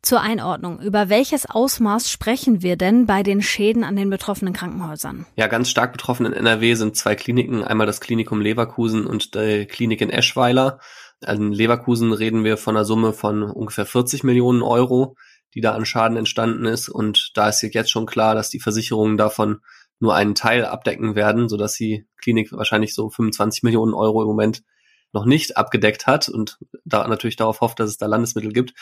Zur 0.00 0.22
Einordnung, 0.22 0.80
über 0.80 1.10
welches 1.10 1.44
Ausmaß 1.44 2.10
sprechen 2.10 2.62
wir 2.62 2.76
denn 2.76 3.04
bei 3.04 3.22
den 3.22 3.42
Schäden 3.42 3.84
an 3.84 3.96
den 3.96 4.08
betroffenen 4.08 4.54
Krankenhäusern? 4.54 5.26
Ja, 5.36 5.46
ganz 5.46 5.68
stark 5.68 5.92
betroffen 5.92 6.24
in 6.24 6.32
NRW 6.32 6.72
sind 6.72 6.96
zwei 6.96 7.14
Kliniken, 7.14 7.62
einmal 7.62 7.86
das 7.86 8.00
Klinikum 8.00 8.40
Leverkusen 8.40 9.06
und 9.06 9.34
die 9.34 9.66
Klinik 9.66 10.00
in 10.00 10.08
Eschweiler. 10.08 10.80
Also 11.22 11.42
in 11.42 11.52
Leverkusen 11.52 12.14
reden 12.14 12.44
wir 12.44 12.56
von 12.56 12.76
einer 12.76 12.86
Summe 12.86 13.12
von 13.12 13.42
ungefähr 13.42 13.84
40 13.84 14.24
Millionen 14.24 14.62
Euro, 14.62 15.16
die 15.54 15.60
da 15.60 15.72
an 15.72 15.84
Schaden 15.84 16.16
entstanden 16.16 16.64
ist. 16.64 16.88
Und 16.88 17.32
da 17.34 17.48
ist 17.48 17.62
jetzt 17.62 17.90
schon 17.90 18.06
klar, 18.06 18.34
dass 18.34 18.50
die 18.50 18.60
Versicherungen 18.60 19.16
davon 19.16 19.60
nur 19.98 20.14
einen 20.14 20.34
Teil 20.34 20.64
abdecken 20.64 21.14
werden, 21.14 21.48
sodass 21.48 21.74
die 21.74 22.06
Klinik 22.20 22.52
wahrscheinlich 22.52 22.94
so 22.94 23.10
25 23.10 23.62
Millionen 23.62 23.94
Euro 23.94 24.22
im 24.22 24.28
Moment 24.28 24.62
noch 25.12 25.24
nicht 25.24 25.56
abgedeckt 25.56 26.06
hat 26.06 26.28
und 26.28 26.58
da 26.84 27.06
natürlich 27.06 27.36
darauf 27.36 27.60
hofft, 27.60 27.80
dass 27.80 27.90
es 27.90 27.98
da 27.98 28.06
Landesmittel 28.06 28.52
gibt. 28.52 28.74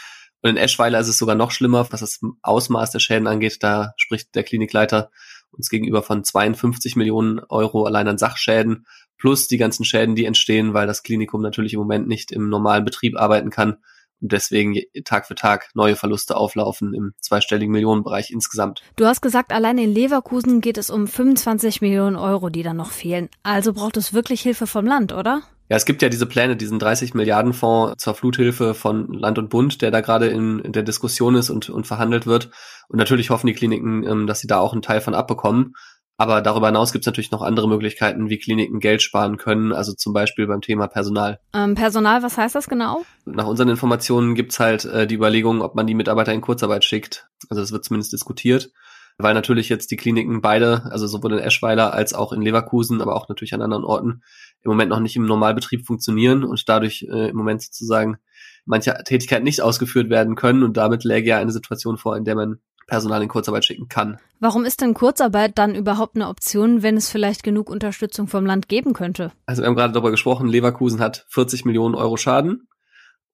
Und 0.42 0.50
in 0.50 0.56
Eschweiler 0.56 1.00
ist 1.00 1.08
es 1.08 1.18
sogar 1.18 1.34
noch 1.34 1.50
schlimmer, 1.50 1.88
was 1.90 2.00
das 2.00 2.20
Ausmaß 2.42 2.90
der 2.90 3.00
Schäden 3.00 3.26
angeht. 3.26 3.58
Da 3.60 3.94
spricht 3.96 4.34
der 4.34 4.44
Klinikleiter 4.44 5.10
uns 5.50 5.70
gegenüber 5.70 6.02
von 6.02 6.22
52 6.22 6.94
Millionen 6.96 7.40
Euro 7.48 7.84
allein 7.84 8.06
an 8.06 8.18
Sachschäden 8.18 8.87
plus 9.16 9.48
die 9.48 9.56
ganzen 9.56 9.84
Schäden, 9.84 10.14
die 10.14 10.26
entstehen, 10.26 10.75
weil 10.75 10.87
das 10.87 11.02
Klinikum 11.02 11.42
natürlich 11.42 11.72
im 11.72 11.80
Moment 11.80 12.06
nicht 12.06 12.30
im 12.30 12.48
normalen 12.48 12.84
Betrieb 12.84 13.18
arbeiten 13.18 13.50
kann 13.50 13.78
und 14.20 14.32
deswegen 14.32 14.76
Tag 15.04 15.26
für 15.26 15.34
Tag 15.34 15.70
neue 15.75 15.96
Verluste 15.96 16.37
auflaufen 16.37 16.94
im 16.94 17.12
zweistelligen 17.20 17.72
Millionenbereich 17.72 18.30
insgesamt. 18.30 18.82
Du 18.96 19.06
hast 19.06 19.20
gesagt, 19.20 19.52
allein 19.52 19.78
in 19.78 19.92
Leverkusen 19.92 20.60
geht 20.60 20.78
es 20.78 20.90
um 20.90 21.06
25 21.06 21.80
Millionen 21.80 22.16
Euro, 22.16 22.48
die 22.48 22.62
dann 22.62 22.76
noch 22.76 22.90
fehlen. 22.90 23.28
Also 23.42 23.72
braucht 23.72 23.96
es 23.96 24.12
wirklich 24.12 24.40
Hilfe 24.42 24.66
vom 24.66 24.87
Land, 24.87 25.12
oder? 25.12 25.42
Ja, 25.70 25.76
es 25.76 25.84
gibt 25.84 26.00
ja 26.00 26.08
diese 26.08 26.25
Pläne, 26.25 26.56
diesen 26.56 26.78
30 26.78 27.12
Milliarden 27.12 27.52
Fonds 27.52 28.02
zur 28.02 28.14
Fluthilfe 28.14 28.72
von 28.72 29.12
Land 29.12 29.38
und 29.38 29.50
Bund, 29.50 29.82
der 29.82 29.90
da 29.90 30.00
gerade 30.00 30.28
in, 30.28 30.60
in 30.60 30.72
der 30.72 30.82
Diskussion 30.82 31.34
ist 31.34 31.50
und, 31.50 31.68
und 31.68 31.87
verhandelt 31.87 32.26
wird. 32.26 32.50
Und 32.88 32.98
natürlich 32.98 33.28
hoffen 33.28 33.48
die 33.48 33.52
Kliniken, 33.52 34.02
ähm, 34.04 34.26
dass 34.26 34.40
sie 34.40 34.46
da 34.46 34.60
auch 34.60 34.72
einen 34.72 34.80
Teil 34.80 35.02
von 35.02 35.14
abbekommen. 35.14 35.75
Aber 36.20 36.42
darüber 36.42 36.66
hinaus 36.66 36.90
gibt 36.90 37.04
es 37.04 37.06
natürlich 37.06 37.30
noch 37.30 37.42
andere 37.42 37.68
Möglichkeiten, 37.68 38.28
wie 38.28 38.38
Kliniken 38.38 38.80
Geld 38.80 39.02
sparen 39.02 39.37
können, 39.37 39.72
also 39.72 39.92
zum 39.92 40.12
Beispiel 40.12 40.48
beim 40.48 40.60
Thema 40.60 40.88
Personal. 40.88 41.38
Ähm, 41.54 41.76
Personal, 41.76 42.25
was 42.25 42.37
heißt 42.37 42.56
das 42.56 42.68
genau? 42.68 43.04
Nach 43.25 43.46
unseren 43.46 43.68
Informationen 43.68 44.34
gibt's 44.34 44.58
halt 44.58 44.84
äh, 44.84 45.06
die 45.06 45.14
Überlegung, 45.14 45.62
ob 45.62 45.76
man 45.76 45.87
die 45.87 45.94
Mitarbeiter 45.94 46.32
in 46.34 46.40
Kurzarbeit 46.40 46.84
schickt. 46.84 47.28
Also 47.48 47.62
das 47.62 47.70
wird 47.70 47.84
zumindest 47.84 48.12
diskutiert, 48.12 48.72
weil 49.16 49.32
natürlich 49.32 49.68
jetzt 49.68 49.92
die 49.92 49.96
Kliniken 49.96 50.40
beide, 50.40 50.90
also 50.90 51.06
sowohl 51.06 51.34
in 51.34 51.38
Eschweiler 51.38 51.94
als 51.94 52.14
auch 52.14 52.32
in 52.32 52.42
Leverkusen, 52.42 53.00
aber 53.00 53.14
auch 53.14 53.28
natürlich 53.28 53.54
an 53.54 53.62
anderen 53.62 53.84
Orten, 53.84 54.22
im 54.62 54.70
Moment 54.70 54.90
noch 54.90 55.00
nicht 55.00 55.14
im 55.14 55.25
Normalbetrieb 55.25 55.87
funktionieren 55.87 56.42
und 56.42 56.68
dadurch 56.68 57.06
äh, 57.08 57.28
im 57.28 57.37
Moment 57.37 57.62
sozusagen 57.62 58.18
manche 58.64 58.92
Tätigkeiten 59.04 59.44
nicht 59.44 59.62
ausgeführt 59.62 60.10
werden 60.10 60.34
können 60.34 60.64
und 60.64 60.76
damit 60.76 61.04
läge 61.04 61.28
ja 61.30 61.38
eine 61.38 61.52
Situation 61.52 61.96
vor, 61.96 62.16
in 62.16 62.25
der 62.25 62.34
man 62.34 62.58
Personal 62.88 63.23
in 63.23 63.28
Kurzarbeit 63.28 63.64
schicken 63.64 63.88
kann. 63.88 64.18
Warum 64.40 64.64
ist 64.64 64.80
denn 64.80 64.95
Kurzarbeit 64.95 65.57
dann 65.59 65.75
überhaupt 65.75 66.16
eine 66.16 66.28
Option, 66.28 66.83
wenn 66.83 66.97
es 66.97 67.11
vielleicht 67.11 67.45
genug 67.45 67.71
Unterstützung 67.71 68.26
vom 68.26 68.45
Land 68.47 68.68
geben 68.68 68.95
könnte? 68.95 69.30
Also 69.47 69.62
wir 69.62 69.68
haben 69.68 69.76
gerade 69.76 69.92
darüber 69.92 70.11
gesprochen, 70.11 70.49
Leverkusen 70.49 70.99
hat 70.99 71.26
40 71.28 71.64
Millionen 71.64 71.95
Euro 71.95 72.16
Schaden. 72.16 72.66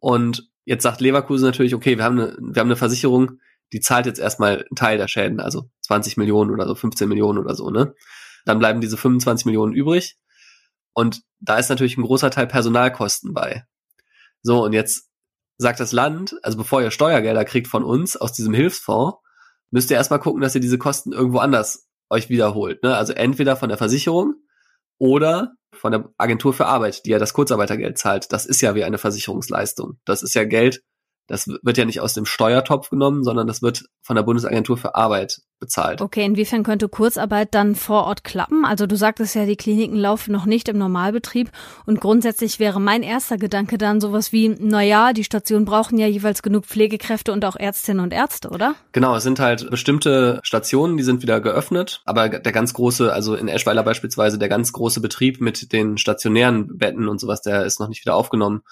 Und 0.01 0.51
jetzt 0.65 0.83
sagt 0.83 1.01
Leverkusen 1.01 1.47
natürlich, 1.47 1.75
okay, 1.75 1.97
wir 1.97 2.05
haben 2.05 2.19
eine, 2.19 2.37
wir 2.39 2.61
haben 2.61 2.69
eine 2.69 2.77
Versicherung, 2.77 3.39
die 3.73 3.81
zahlt 3.81 4.07
jetzt 4.07 4.19
erstmal 4.19 4.59
einen 4.59 4.77
Teil 4.77 4.99
der 4.99 5.09
Schäden, 5.09 5.41
also 5.41 5.71
20 5.83 6.17
Millionen 6.17 6.51
oder 6.51 6.67
so, 6.67 6.75
15 6.75 7.09
Millionen 7.09 7.39
oder 7.39 7.55
so, 7.55 7.71
ne? 7.71 7.95
Dann 8.45 8.59
bleiben 8.59 8.81
diese 8.81 8.97
25 8.97 9.47
Millionen 9.47 9.73
übrig. 9.73 10.19
Und 10.93 11.23
da 11.41 11.59
ist 11.59 11.71
natürlich 11.71 11.97
ein 11.97 12.03
großer 12.03 12.31
Teil 12.31 12.47
Personalkosten 12.47 13.33
bei. 13.33 13.65
So, 14.43 14.65
und 14.65 14.73
jetzt 14.73 15.09
sagt 15.57 15.81
das 15.81 15.93
Land, 15.93 16.37
also 16.43 16.59
bevor 16.59 16.83
ihr 16.83 16.91
Steuergelder 16.91 17.45
kriegt 17.45 17.69
von 17.69 17.85
uns 17.85 18.17
aus 18.17 18.33
diesem 18.33 18.53
Hilfsfonds, 18.53 19.17
müsst 19.75 19.91
ihr 19.91 19.97
erstmal 19.97 20.21
gucken, 20.21 20.41
dass 20.41 20.55
ihr 20.55 20.61
diese 20.61 20.79
Kosten 20.79 21.13
irgendwo 21.13 21.39
anders 21.39 21.89
euch 22.09 22.29
wiederholt. 22.29 22.85
Ne? 22.85 22.97
Also 22.97 23.13
entweder 23.13 23.57
von 23.57 23.69
der 23.69 23.77
Versicherung 23.77 24.35
oder 24.99 25.57
von 25.73 25.91
der 25.91 26.13
Agentur 26.17 26.55
für 26.55 26.67
Arbeit, 26.67 27.05
die 27.05 27.11
ja 27.11 27.19
das 27.19 27.33
Kurzarbeitergeld 27.33 27.99
zahlt. 27.99 28.33
Das 28.33 28.47
ist 28.47 28.61
ja 28.61 28.77
wie 28.77 28.85
eine 28.85 28.99
Versicherungsleistung. 28.99 29.99
Das 30.05 30.23
ist 30.23 30.35
ja 30.35 30.45
Geld, 30.45 30.85
das 31.27 31.49
wird 31.49 31.79
ja 31.79 31.85
nicht 31.85 32.01
aus 32.01 32.15
dem 32.15 32.27
Steuertopf 32.27 32.91
genommen, 32.91 33.25
sondern 33.25 33.47
das 33.47 33.63
wird 33.63 33.85
von 34.03 34.17
der 34.17 34.23
Bundesagentur 34.23 34.77
für 34.77 34.95
Arbeit 34.95 35.41
bezahlt. 35.59 36.03
Okay, 36.03 36.25
inwiefern 36.25 36.63
könnte 36.63 36.89
Kurzarbeit 36.89 37.55
dann 37.55 37.75
vor 37.75 38.05
Ort 38.05 38.25
klappen? 38.25 38.65
Also 38.65 38.87
du 38.87 38.97
sagtest 38.97 39.35
ja, 39.35 39.47
die 39.47 39.57
Kliniken 39.57 39.97
laufen 39.97 40.33
noch 40.33 40.45
nicht 40.45 40.69
im 40.69 40.77
Normalbetrieb 40.77 41.51
und 41.87 42.01
grundsätzlich 42.01 42.59
wäre 42.59 42.81
mein 42.81 43.03
erster 43.03 43.39
Gedanke 43.39 43.79
dann 43.79 44.01
sowas 44.01 44.33
wie, 44.33 44.55
na 44.59 44.83
ja, 44.83 45.13
die 45.15 45.25
Stationen 45.25 45.65
brauchen 45.65 45.99
ja 45.99 46.07
jeweils 46.07 46.43
genug 46.43 46.67
Pflegekräfte 46.67 47.33
und 47.33 47.45
auch 47.45 47.57
Ärztinnen 47.57 48.03
und 48.03 48.13
Ärzte, 48.13 48.51
oder? 48.51 48.75
Genau, 48.93 49.17
es 49.17 49.23
sind 49.23 49.41
halt 49.41 49.71
bestimmte 49.71 50.41
Stationen, 50.43 50.97
die 50.99 51.03
sind 51.03 51.23
wieder 51.23 51.41
geöffnet, 51.41 52.03
aber 52.05 52.29
der 52.29 52.53
ganz 52.53 52.75
große, 52.75 53.13
also 53.13 53.35
in 53.35 53.49
Eschweiler 53.49 53.83
beispielsweise, 53.83 54.39
der 54.39 54.51
ganz 54.51 54.73
große 54.73 55.01
Betrieb 55.01 55.41
mit 55.41 55.73
den 55.73 55.97
stationären 55.97 56.77
Betten 56.77 57.09
und 57.09 57.21
sowas, 57.21 57.41
der 57.41 57.65
ist 57.65 57.81
noch 57.81 57.89
nicht 57.89 58.05
wieder 58.05 58.15
aufgenommen. 58.15 58.63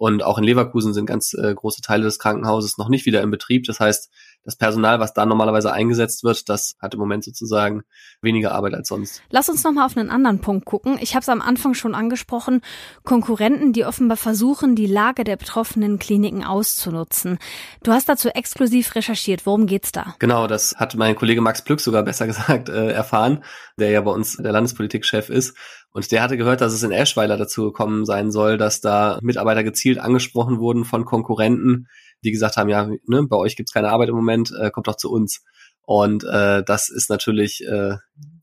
Und 0.00 0.22
auch 0.22 0.38
in 0.38 0.44
Leverkusen 0.44 0.94
sind 0.94 1.04
ganz 1.04 1.34
äh, 1.34 1.54
große 1.54 1.82
Teile 1.82 2.04
des 2.04 2.18
Krankenhauses 2.18 2.78
noch 2.78 2.88
nicht 2.88 3.04
wieder 3.04 3.20
in 3.20 3.30
Betrieb. 3.30 3.66
Das 3.66 3.80
heißt, 3.80 4.10
das 4.44 4.56
Personal, 4.56 5.00
was 5.00 5.12
da 5.12 5.26
normalerweise 5.26 5.72
eingesetzt 5.72 6.24
wird, 6.24 6.48
das 6.48 6.74
hat 6.80 6.94
im 6.94 7.00
Moment 7.00 7.24
sozusagen 7.24 7.82
weniger 8.22 8.52
Arbeit 8.52 8.74
als 8.74 8.88
sonst. 8.88 9.22
Lass 9.30 9.48
uns 9.48 9.62
nochmal 9.64 9.86
auf 9.86 9.96
einen 9.96 10.10
anderen 10.10 10.40
Punkt 10.40 10.64
gucken. 10.64 10.98
Ich 11.00 11.14
habe 11.14 11.22
es 11.22 11.28
am 11.28 11.42
Anfang 11.42 11.74
schon 11.74 11.94
angesprochen. 11.94 12.62
Konkurrenten, 13.04 13.72
die 13.72 13.84
offenbar 13.84 14.16
versuchen, 14.16 14.76
die 14.76 14.86
Lage 14.86 15.24
der 15.24 15.36
betroffenen 15.36 15.98
Kliniken 15.98 16.44
auszunutzen. 16.44 17.38
Du 17.82 17.92
hast 17.92 18.08
dazu 18.08 18.28
exklusiv 18.30 18.94
recherchiert. 18.94 19.44
Worum 19.44 19.66
geht's 19.66 19.92
da? 19.92 20.14
Genau, 20.18 20.46
das 20.46 20.74
hat 20.76 20.94
mein 20.96 21.16
Kollege 21.16 21.40
Max 21.40 21.62
Plück 21.62 21.80
sogar 21.80 22.02
besser 22.02 22.26
gesagt 22.30 22.68
äh, 22.68 22.90
erfahren, 22.92 23.44
der 23.78 23.90
ja 23.90 24.00
bei 24.00 24.10
uns 24.10 24.36
der 24.36 24.52
Landespolitikchef 24.52 25.28
ist. 25.28 25.56
Und 25.92 26.10
der 26.12 26.22
hatte 26.22 26.36
gehört, 26.36 26.60
dass 26.60 26.72
es 26.72 26.84
in 26.84 26.92
Eschweiler 26.92 27.36
dazu 27.36 27.64
gekommen 27.64 28.06
sein 28.06 28.30
soll, 28.30 28.58
dass 28.58 28.80
da 28.80 29.18
Mitarbeiter 29.22 29.64
gezielt 29.64 29.98
angesprochen 29.98 30.60
wurden 30.60 30.84
von 30.84 31.04
Konkurrenten, 31.04 31.88
die 32.24 32.30
gesagt 32.30 32.56
haben, 32.56 32.68
ja, 32.68 32.90
ne, 33.06 33.22
bei 33.26 33.36
euch 33.36 33.56
gibt's 33.56 33.72
keine 33.72 33.90
Arbeit 33.90 34.08
im 34.08 34.14
Moment, 34.14 34.52
äh, 34.58 34.70
kommt 34.70 34.86
doch 34.86 34.96
zu 34.96 35.10
uns. 35.10 35.44
Und 35.82 36.24
äh, 36.24 36.62
das 36.62 36.88
ist 36.88 37.10
natürlich 37.10 37.64
äh, 37.66 37.96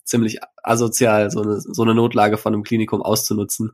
ziemlich 0.04 0.40
asozial, 0.64 1.32
so 1.32 1.42
eine, 1.42 1.62
so 1.62 1.84
eine 1.84 1.96
Notlage 1.96 2.38
von 2.38 2.54
einem 2.54 2.64
Klinikum 2.64 3.02
auszunutzen. 3.02 3.72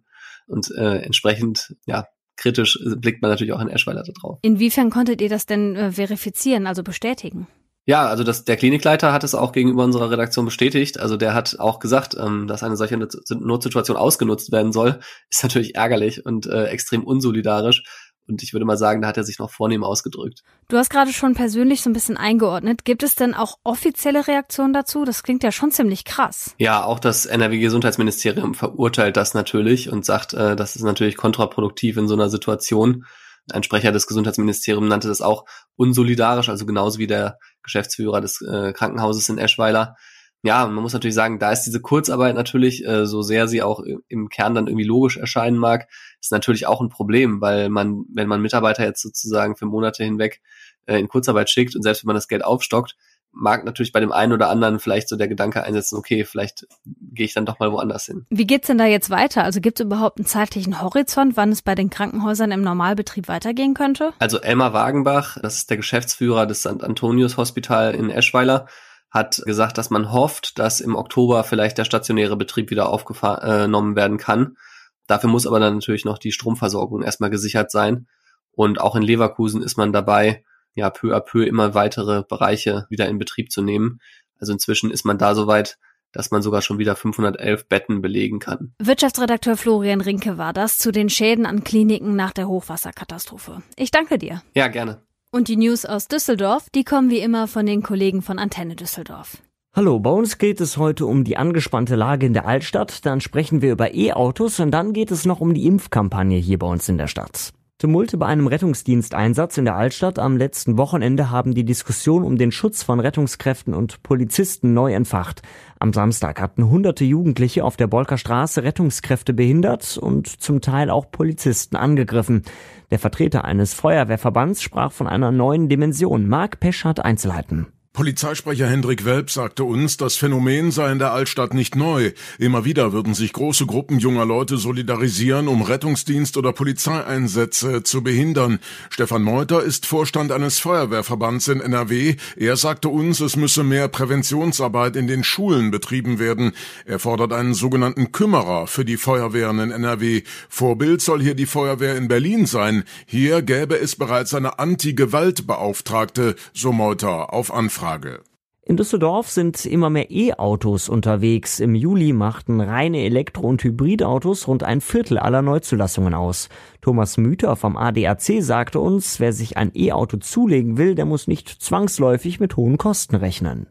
Und 0.47 0.71
äh, 0.71 0.97
entsprechend, 0.97 1.75
ja, 1.85 2.07
kritisch 2.35 2.79
blickt 2.97 3.21
man 3.21 3.31
natürlich 3.31 3.53
auch 3.53 3.61
in 3.61 3.69
Eschweiler 3.69 4.03
da 4.03 4.11
drauf. 4.11 4.39
Inwiefern 4.41 4.89
konntet 4.89 5.21
ihr 5.21 5.29
das 5.29 5.45
denn 5.45 5.75
äh, 5.75 5.91
verifizieren, 5.91 6.67
also 6.67 6.83
bestätigen? 6.83 7.47
Ja, 7.85 8.07
also 8.07 8.23
das, 8.23 8.45
der 8.45 8.55
Klinikleiter 8.55 9.11
hat 9.11 9.25
es 9.25 9.35
auch 9.35 9.51
gegenüber 9.51 9.83
unserer 9.83 10.09
Redaktion 10.09 10.45
bestätigt. 10.45 10.99
Also 10.99 11.17
der 11.17 11.33
hat 11.33 11.59
auch 11.59 11.79
gesagt, 11.79 12.15
ähm, 12.17 12.47
dass 12.47 12.63
eine 12.63 12.77
solche 12.77 12.97
Notsituation 12.97 13.97
ausgenutzt 13.97 14.53
werden 14.53 14.71
soll. 14.71 14.99
Ist 15.29 15.43
natürlich 15.43 15.75
ärgerlich 15.75 16.25
und 16.25 16.45
äh, 16.45 16.65
extrem 16.65 17.03
unsolidarisch. 17.03 17.83
Und 18.27 18.41
ich 18.41 18.53
würde 18.53 18.65
mal 18.65 18.77
sagen, 18.77 19.01
da 19.01 19.09
hat 19.09 19.17
er 19.17 19.23
sich 19.23 19.39
noch 19.39 19.51
vornehm 19.51 19.83
ausgedrückt. 19.83 20.43
Du 20.69 20.77
hast 20.77 20.89
gerade 20.89 21.11
schon 21.11 21.33
persönlich 21.33 21.81
so 21.81 21.89
ein 21.89 21.93
bisschen 21.93 22.15
eingeordnet. 22.15 22.85
Gibt 22.85 23.03
es 23.03 23.15
denn 23.15 23.33
auch 23.33 23.57
offizielle 23.63 24.27
Reaktionen 24.27 24.73
dazu? 24.73 25.03
Das 25.03 25.23
klingt 25.23 25.43
ja 25.43 25.51
schon 25.51 25.71
ziemlich 25.71 26.05
krass. 26.05 26.55
Ja, 26.57 26.85
auch 26.85 26.99
das 26.99 27.25
NRW-Gesundheitsministerium 27.25 28.53
verurteilt 28.53 29.17
das 29.17 29.33
natürlich 29.33 29.91
und 29.91 30.05
sagt, 30.05 30.33
äh, 30.33 30.55
das 30.55 30.75
ist 30.75 30.83
natürlich 30.83 31.17
kontraproduktiv 31.17 31.97
in 31.97 32.07
so 32.07 32.13
einer 32.13 32.29
Situation. 32.29 33.05
Ein 33.51 33.63
Sprecher 33.63 33.91
des 33.91 34.07
Gesundheitsministeriums 34.07 34.87
nannte 34.87 35.09
das 35.09 35.21
auch 35.21 35.45
unsolidarisch, 35.75 36.47
also 36.47 36.65
genauso 36.65 36.99
wie 36.99 37.07
der 37.07 37.39
Geschäftsführer 37.61 38.21
des 38.21 38.41
äh, 38.41 38.71
Krankenhauses 38.71 39.27
in 39.27 39.37
Eschweiler. 39.37 39.97
Ja, 40.45 40.65
man 40.67 40.83
muss 40.83 40.91
natürlich 40.91 41.15
sagen, 41.15 41.39
da 41.39 41.51
ist 41.51 41.63
diese 41.63 41.81
Kurzarbeit 41.81 42.35
natürlich, 42.35 42.85
äh, 42.85 43.05
so 43.05 43.21
sehr 43.21 43.47
sie 43.47 43.63
auch 43.63 43.81
im 44.09 44.27
Kern 44.27 44.53
dann 44.53 44.67
irgendwie 44.67 44.85
logisch 44.85 45.15
erscheinen 45.15 45.57
mag, 45.57 45.87
ist 46.19 46.33
natürlich 46.33 46.67
auch 46.67 46.81
ein 46.81 46.89
Problem, 46.89 47.39
weil 47.39 47.69
man, 47.69 48.03
wenn 48.13 48.27
man 48.27 48.41
Mitarbeiter 48.41 48.83
jetzt 48.83 49.01
sozusagen 49.01 49.55
für 49.55 49.65
Monate 49.65 50.03
hinweg 50.03 50.41
äh, 50.85 50.99
in 50.99 51.07
Kurzarbeit 51.07 51.49
schickt 51.49 51.77
und 51.77 51.81
selbst 51.81 52.03
wenn 52.03 52.07
man 52.07 52.17
das 52.17 52.27
Geld 52.27 52.43
aufstockt, 52.43 52.97
mag 53.31 53.65
natürlich 53.65 53.91
bei 53.91 53.99
dem 53.99 54.11
einen 54.11 54.33
oder 54.33 54.49
anderen 54.49 54.79
vielleicht 54.79 55.09
so 55.09 55.15
der 55.15 55.27
Gedanke 55.27 55.63
einsetzen, 55.63 55.97
okay, 55.97 56.23
vielleicht 56.23 56.67
gehe 56.85 57.25
ich 57.25 57.33
dann 57.33 57.45
doch 57.45 57.59
mal 57.59 57.71
woanders 57.71 58.05
hin. 58.05 58.25
Wie 58.29 58.45
geht's 58.45 58.67
denn 58.67 58.77
da 58.77 58.85
jetzt 58.85 59.09
weiter? 59.09 59.43
Also 59.43 59.59
gibt 59.59 59.79
es 59.79 59.85
überhaupt 59.85 60.19
einen 60.19 60.27
zeitlichen 60.27 60.81
Horizont, 60.81 61.35
wann 61.35 61.51
es 61.51 61.61
bei 61.61 61.73
den 61.73 61.89
Krankenhäusern 61.89 62.51
im 62.51 62.61
Normalbetrieb 62.61 63.27
weitergehen 63.27 63.73
könnte? 63.73 64.13
Also 64.19 64.39
Elmar 64.39 64.73
Wagenbach, 64.73 65.37
das 65.41 65.57
ist 65.57 65.69
der 65.69 65.77
Geschäftsführer 65.77 66.45
des 66.45 66.59
St. 66.59 66.83
Antonius 66.83 67.37
Hospital 67.37 67.95
in 67.95 68.09
Eschweiler, 68.09 68.67
hat 69.13 69.41
gesagt, 69.45 69.77
dass 69.77 69.91
man 69.91 70.11
hofft, 70.11 70.57
dass 70.57 70.81
im 70.81 70.95
Oktober 70.95 71.43
vielleicht 71.43 71.77
der 71.77 71.85
stationäre 71.85 72.35
Betrieb 72.35 72.71
wieder 72.71 72.89
aufgenommen 72.89 73.95
werden 73.95 74.17
kann. 74.17 74.57
Dafür 75.05 75.29
muss 75.29 75.45
aber 75.45 75.59
dann 75.59 75.75
natürlich 75.75 76.03
noch 76.03 76.17
die 76.17 76.31
Stromversorgung 76.31 77.03
erstmal 77.03 77.29
gesichert 77.29 77.69
sein. 77.69 78.07
Und 78.51 78.81
auch 78.81 78.95
in 78.95 79.03
Leverkusen 79.03 79.61
ist 79.61 79.77
man 79.77 79.93
dabei, 79.93 80.43
ja 80.73 80.89
peu 80.89 81.15
à 81.15 81.19
peu 81.19 81.45
immer 81.45 81.75
weitere 81.75 82.23
Bereiche 82.23 82.87
wieder 82.89 83.07
in 83.07 83.19
Betrieb 83.19 83.51
zu 83.51 83.61
nehmen. 83.61 83.99
Also 84.39 84.53
inzwischen 84.53 84.89
ist 84.89 85.05
man 85.05 85.19
da 85.19 85.35
soweit, 85.35 85.77
dass 86.11 86.31
man 86.31 86.41
sogar 86.41 86.61
schon 86.61 86.79
wieder 86.79 86.95
511 86.95 87.67
Betten 87.67 88.01
belegen 88.01 88.39
kann. 88.39 88.73
Wirtschaftsredakteur 88.79 89.57
Florian 89.57 90.01
Rinke 90.01 90.37
war 90.37 90.53
das 90.53 90.79
zu 90.79 90.91
den 90.91 91.09
Schäden 91.09 91.45
an 91.45 91.63
Kliniken 91.63 92.15
nach 92.15 92.33
der 92.33 92.47
Hochwasserkatastrophe. 92.47 93.61
Ich 93.75 93.91
danke 93.91 94.17
dir. 94.17 94.41
Ja, 94.55 94.67
gerne. 94.67 95.01
Und 95.33 95.47
die 95.47 95.57
News 95.57 95.83
aus 95.83 96.07
Düsseldorf, 96.07 96.69
die 96.69 96.83
kommen 96.83 97.09
wie 97.09 97.17
immer 97.17 97.47
von 97.47 97.65
den 97.65 97.81
Kollegen 97.81 98.21
von 98.21 98.37
Antenne 98.37 98.75
Düsseldorf. 98.75 99.39
Hallo, 99.75 99.99
bei 99.99 100.11
uns 100.11 100.37
geht 100.37 100.61
es 100.61 100.77
heute 100.77 101.07
um 101.07 101.23
die 101.23 101.37
angespannte 101.37 101.95
Lage 101.95 102.27
in 102.27 102.33
der 102.33 102.45
Altstadt, 102.45 103.03
dann 103.03 103.19
sprechen 103.19 103.63
wir 103.63 103.71
über 103.71 103.95
E-Autos 103.95 104.59
und 104.59 104.69
dann 104.69 104.93
geht 104.93 105.09
es 105.09 105.25
noch 105.25 105.41
um 105.41 105.55
die 105.55 105.65
Impfkampagne 105.65 106.37
hier 106.37 106.59
bei 106.59 106.67
uns 106.67 106.87
in 106.87 106.99
der 106.99 107.07
Stadt. 107.07 107.51
Tumulte 107.79 108.17
bei 108.17 108.27
einem 108.27 108.47
Rettungsdiensteinsatz 108.47 109.57
in 109.57 109.65
der 109.65 109.75
Altstadt 109.75 110.17
am 110.17 110.37
letzten 110.37 110.77
Wochenende 110.77 111.31
haben 111.31 111.53
die 111.53 111.65
Diskussion 111.65 112.23
um 112.23 112.37
den 112.37 112.51
Schutz 112.51 112.81
von 112.81 113.01
Rettungskräften 113.01 113.73
und 113.73 114.03
Polizisten 114.03 114.73
neu 114.73 114.93
entfacht. 114.93 115.41
Am 115.79 115.91
Samstag 115.91 116.39
hatten 116.39 116.69
hunderte 116.69 117.03
Jugendliche 117.03 117.65
auf 117.65 117.75
der 117.75 117.87
Bolker 117.87 118.17
Straße 118.17 118.63
Rettungskräfte 118.63 119.33
behindert 119.33 119.97
und 119.97 120.27
zum 120.27 120.61
Teil 120.61 120.89
auch 120.89 121.11
Polizisten 121.11 121.75
angegriffen. 121.75 122.43
Der 122.91 122.99
Vertreter 122.99 123.43
eines 123.43 123.73
Feuerwehrverbands 123.73 124.61
sprach 124.61 124.93
von 124.93 125.07
einer 125.07 125.31
neuen 125.31 125.67
Dimension. 125.67 126.29
Marc 126.29 126.61
Pesch 126.61 126.85
hat 126.85 127.03
Einzelheiten. 127.03 127.67
Polizeisprecher 127.95 128.67
Hendrik 128.67 129.05
Welp 129.05 129.29
sagte 129.29 129.65
uns, 129.65 129.97
das 129.97 130.15
Phänomen 130.15 130.71
sei 130.71 130.91
in 130.91 130.97
der 130.97 131.13
Altstadt 131.13 131.53
nicht 131.53 131.75
neu. 131.75 132.13
Immer 132.39 132.65
wieder 132.65 132.91
würden 132.91 133.13
sich 133.13 133.33
große 133.33 133.67
Gruppen 133.67 133.99
junger 133.99 134.25
Leute 134.25 134.57
solidarisieren, 134.57 135.47
um 135.47 135.61
Rettungsdienst- 135.61 136.35
oder 136.35 136.53
Polizeieinsätze 136.53 137.83
zu 137.83 138.01
behindern. 138.01 138.57
Stefan 138.89 139.21
Meuter 139.21 139.61
ist 139.61 139.85
Vorstand 139.85 140.31
eines 140.31 140.57
Feuerwehrverbands 140.57 141.47
in 141.49 141.61
NRW. 141.61 142.15
Er 142.35 142.57
sagte 142.57 142.89
uns, 142.89 143.19
es 143.19 143.35
müsse 143.35 143.63
mehr 143.63 143.87
Präventionsarbeit 143.89 144.95
in 144.95 145.05
den 145.05 145.23
Schulen 145.23 145.69
betrieben 145.69 146.17
werden. 146.17 146.53
Er 146.85 146.97
fordert 146.97 147.31
einen 147.31 147.53
sogenannten 147.53 148.11
Kümmerer 148.11 148.65
für 148.65 148.85
die 148.85 148.97
Feuerwehren 148.97 149.59
in 149.59 149.69
NRW. 149.69 150.23
Vorbild 150.49 151.03
soll 151.03 151.21
hier 151.21 151.35
die 151.35 151.45
Feuerwehr 151.45 151.95
in 151.95 152.07
Berlin 152.07 152.47
sein. 152.47 152.85
Hier 153.05 153.43
gäbe 153.43 153.77
es 153.77 153.95
bereits 153.95 154.33
eine 154.33 154.57
Anti-Gewalt-Beauftragte, 154.57 156.35
so 156.53 156.71
Meuter 156.71 157.31
auf 157.31 157.53
Anfrage. 157.53 157.82
Frage. 157.83 158.21
In 158.65 158.77
Düsseldorf 158.77 159.29
sind 159.29 159.65
immer 159.65 159.89
mehr 159.89 160.09
E-Autos 160.09 160.87
unterwegs. 160.87 161.59
Im 161.59 161.75
Juli 161.75 162.13
machten 162.13 162.61
reine 162.61 162.99
Elektro- 162.99 163.41
und 163.45 163.61
Hybridautos 163.61 164.47
rund 164.47 164.63
ein 164.63 164.79
Viertel 164.79 165.17
aller 165.17 165.41
Neuzulassungen 165.41 166.13
aus. 166.13 166.47
Thomas 166.79 167.17
Müther 167.17 167.57
vom 167.57 167.75
ADAC 167.75 168.41
sagte 168.41 168.79
uns, 168.79 169.19
wer 169.19 169.33
sich 169.33 169.57
ein 169.57 169.71
E-Auto 169.75 170.15
zulegen 170.15 170.77
will, 170.77 170.95
der 170.95 171.03
muss 171.03 171.27
nicht 171.27 171.49
zwangsläufig 171.49 172.39
mit 172.39 172.55
hohen 172.55 172.77
Kosten 172.77 173.17
rechnen. 173.17 173.67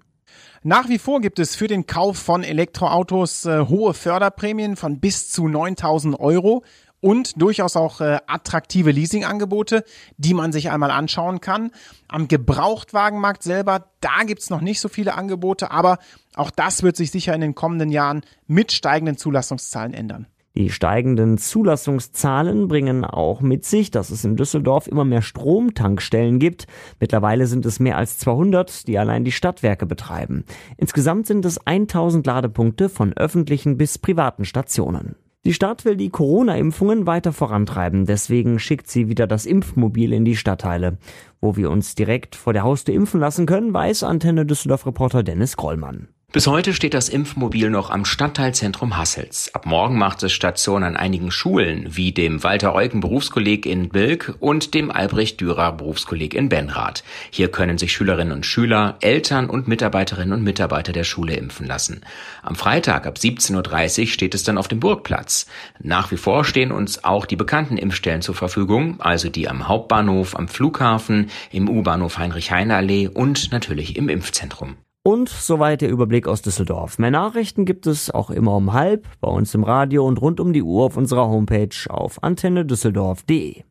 Nach 0.62 0.90
wie 0.90 0.99
vor 0.99 1.23
gibt 1.23 1.38
es 1.38 1.57
für 1.57 1.69
den 1.69 1.87
Kauf 1.87 2.19
von 2.19 2.45
Elektroautos 2.45 3.47
äh, 3.47 3.64
hohe 3.66 3.95
Förderprämien 3.95 4.76
von 4.76 5.00
bis 5.00 5.31
zu 5.31 5.49
9000 5.49 6.21
Euro 6.21 6.64
und 7.03 7.43
durchaus 7.43 7.77
auch 7.77 8.01
äh, 8.01 8.21
attraktive 8.27 8.93
Leasingangebote, 8.93 9.85
die 10.17 10.33
man 10.33 10.53
sich 10.53 10.71
einmal 10.71 10.91
anschauen 10.91 11.43
kann. 11.43 11.73
Am 12.09 12.29
Gebrauchtwagenmarkt 12.29 13.43
selber, 13.43 13.91
da 14.01 14.23
gibt's 14.25 14.49
noch 14.49 14.63
nicht 14.63 14.81
so 14.81 14.89
viele 14.89 15.15
Angebote, 15.15 15.71
aber 15.71 15.99
auch 16.35 16.51
das 16.51 16.83
wird 16.83 16.97
sich 16.97 17.11
sicher 17.11 17.35
in 17.35 17.43
den 17.43 17.55
kommenden 17.55 17.91
Jahren 17.91 18.23
mit 18.47 18.73
steigenden 18.73 19.19
Zulassungszahlen 19.19 19.93
ändern. 19.93 20.27
Die 20.55 20.69
steigenden 20.69 21.39
Zulassungszahlen 21.39 22.69
bringen 22.69 23.07
auch 23.07 23.41
mit 23.41 23.65
sich, 23.65 23.91
dass 23.91 24.11
es 24.11 24.23
in 24.25 24.37
Düsseldorf 24.37 24.87
immer 24.87 25.05
mehr 25.05 25.23
Stromtankstellen 25.23 26.39
gibt. 26.39 26.67
Mittlerweile 27.01 27.47
sind 27.47 27.65
es 27.65 27.81
mehr 27.81 27.97
als 27.97 28.19
200, 28.19 28.87
die 28.87 28.99
allein 28.99 29.25
die 29.25 29.33
Stadtwerke 29.33 29.87
betreiben. 29.87 30.45
Insgesamt 30.77 31.27
sind 31.27 31.47
es 31.47 31.59
1000 31.67 32.27
Ladepunkte 32.27 32.91
von 32.91 33.15
öffentlichen 33.15 33.79
bis 33.79 33.97
privaten 33.97 34.45
Stationen. 34.45 35.17
Die 35.45 35.55
Stadt 35.55 35.85
will 35.85 35.97
die 35.97 36.11
Corona-Impfungen 36.11 37.05
weiter 37.05 37.33
vorantreiben, 37.33 38.07
deswegen 38.07 38.61
schickt 38.61 38.89
sie 38.89 39.09
wieder 39.09 39.27
das 39.27 39.45
Impfmobil 39.45 40.13
in 40.13 40.25
die 40.25 40.37
Stadtteile. 40.37 40.99
Wo 41.41 41.57
wir 41.57 41.69
uns 41.69 41.97
direkt 41.97 42.37
vor 42.37 42.53
der 42.53 42.63
Haustür 42.63 42.95
impfen 42.95 43.19
lassen 43.19 43.45
können, 43.45 43.75
weiß 43.75 44.05
Antenne 44.05 44.47
Düsseldorf-Reporter 44.47 45.25
Dennis 45.25 45.57
Grollmann. 45.57 46.07
Bis 46.33 46.47
heute 46.47 46.73
steht 46.73 46.95
das 46.95 47.11
Impfmobil 47.11 47.69
noch 47.69 47.91
am 47.91 48.07
Stadtteilzentrum 48.07 48.97
Hassels. 48.97 49.55
Ab 49.55 49.67
morgen 49.67 49.99
macht 49.99 50.23
es 50.23 50.33
Station 50.33 50.83
an 50.83 50.97
einigen 50.97 51.31
Schulen, 51.31 51.85
wie 51.91 52.12
dem 52.12 52.43
Walter-Eucken 52.43 53.01
Berufskolleg 53.01 53.67
in 53.67 53.91
Bilk 53.91 54.35
und 54.41 54.73
dem 54.73 54.91
Albrecht-Dürer 54.91 55.73
Berufskolleg 55.73 56.33
in 56.33 56.49
Benrath. 56.49 57.05
Hier 57.31 57.49
können 57.49 57.77
sich 57.77 57.93
Schülerinnen 57.93 58.33
und 58.33 58.47
Schüler, 58.47 58.97
Eltern 59.03 59.51
und 59.51 59.69
Mitarbeiterinnen 59.69 60.33
und 60.33 60.43
Mitarbeiter 60.43 60.95
der 60.95 61.05
Schule 61.05 61.35
impfen 61.35 61.67
lassen. 61.67 62.01
Am 62.43 62.55
Freitag 62.55 63.07
ab 63.07 63.19
17.30 63.19 64.01
Uhr 64.01 64.07
steht 64.07 64.35
es 64.35 64.43
dann 64.43 64.57
auf 64.57 64.69
dem 64.69 64.81
Burgplatz. 64.81 65.45
Nach 65.81 66.11
wie 66.12 66.17
vor 66.17 66.47
stehen 66.47 66.73
uns 66.73 67.05
auch 67.05 67.27
die 67.27 67.37
bekannten 67.37 67.77
Impfstellen 67.77 68.23
zur 68.23 68.35
Verfügung, 68.35 68.99
also 69.03 69.29
die 69.29 69.51
am 69.51 69.69
Hauptbahnhof, 69.69 70.35
am 70.35 70.49
Flughafen, 70.49 71.29
im 71.51 71.69
U-Bahnhof 71.69 72.17
Heinrich-Heine-Allee 72.17 73.09
und 73.09 73.53
natürlich 73.53 73.97
im 73.97 74.09
Impfzentrum. 74.09 74.79
Und 75.05 75.29
soweit 75.29 75.81
der 75.81 75.91
Überblick 75.91 76.29
aus 76.29 76.43
Düsseldorf. 76.43 76.99
Mehr 76.99 77.11
Nachrichten 77.11 77.65
gibt 77.65 77.89
es 77.89 78.11
auch 78.11 78.31
immer 78.31 78.55
um 78.55 78.73
halb 78.73 79.09
bei 79.21 79.29
uns 79.29 79.53
im 79.55 79.65
Radio 79.65 80.07
und 80.07 80.21
rund 80.21 80.39
um 80.39 80.53
die 80.53 80.63
Uhr 80.63 80.85
auf 80.85 80.97
unserer 80.97 81.29
Homepage 81.29 81.75
auf 81.89 82.23
antennedüsseldorf.de. 82.23 83.65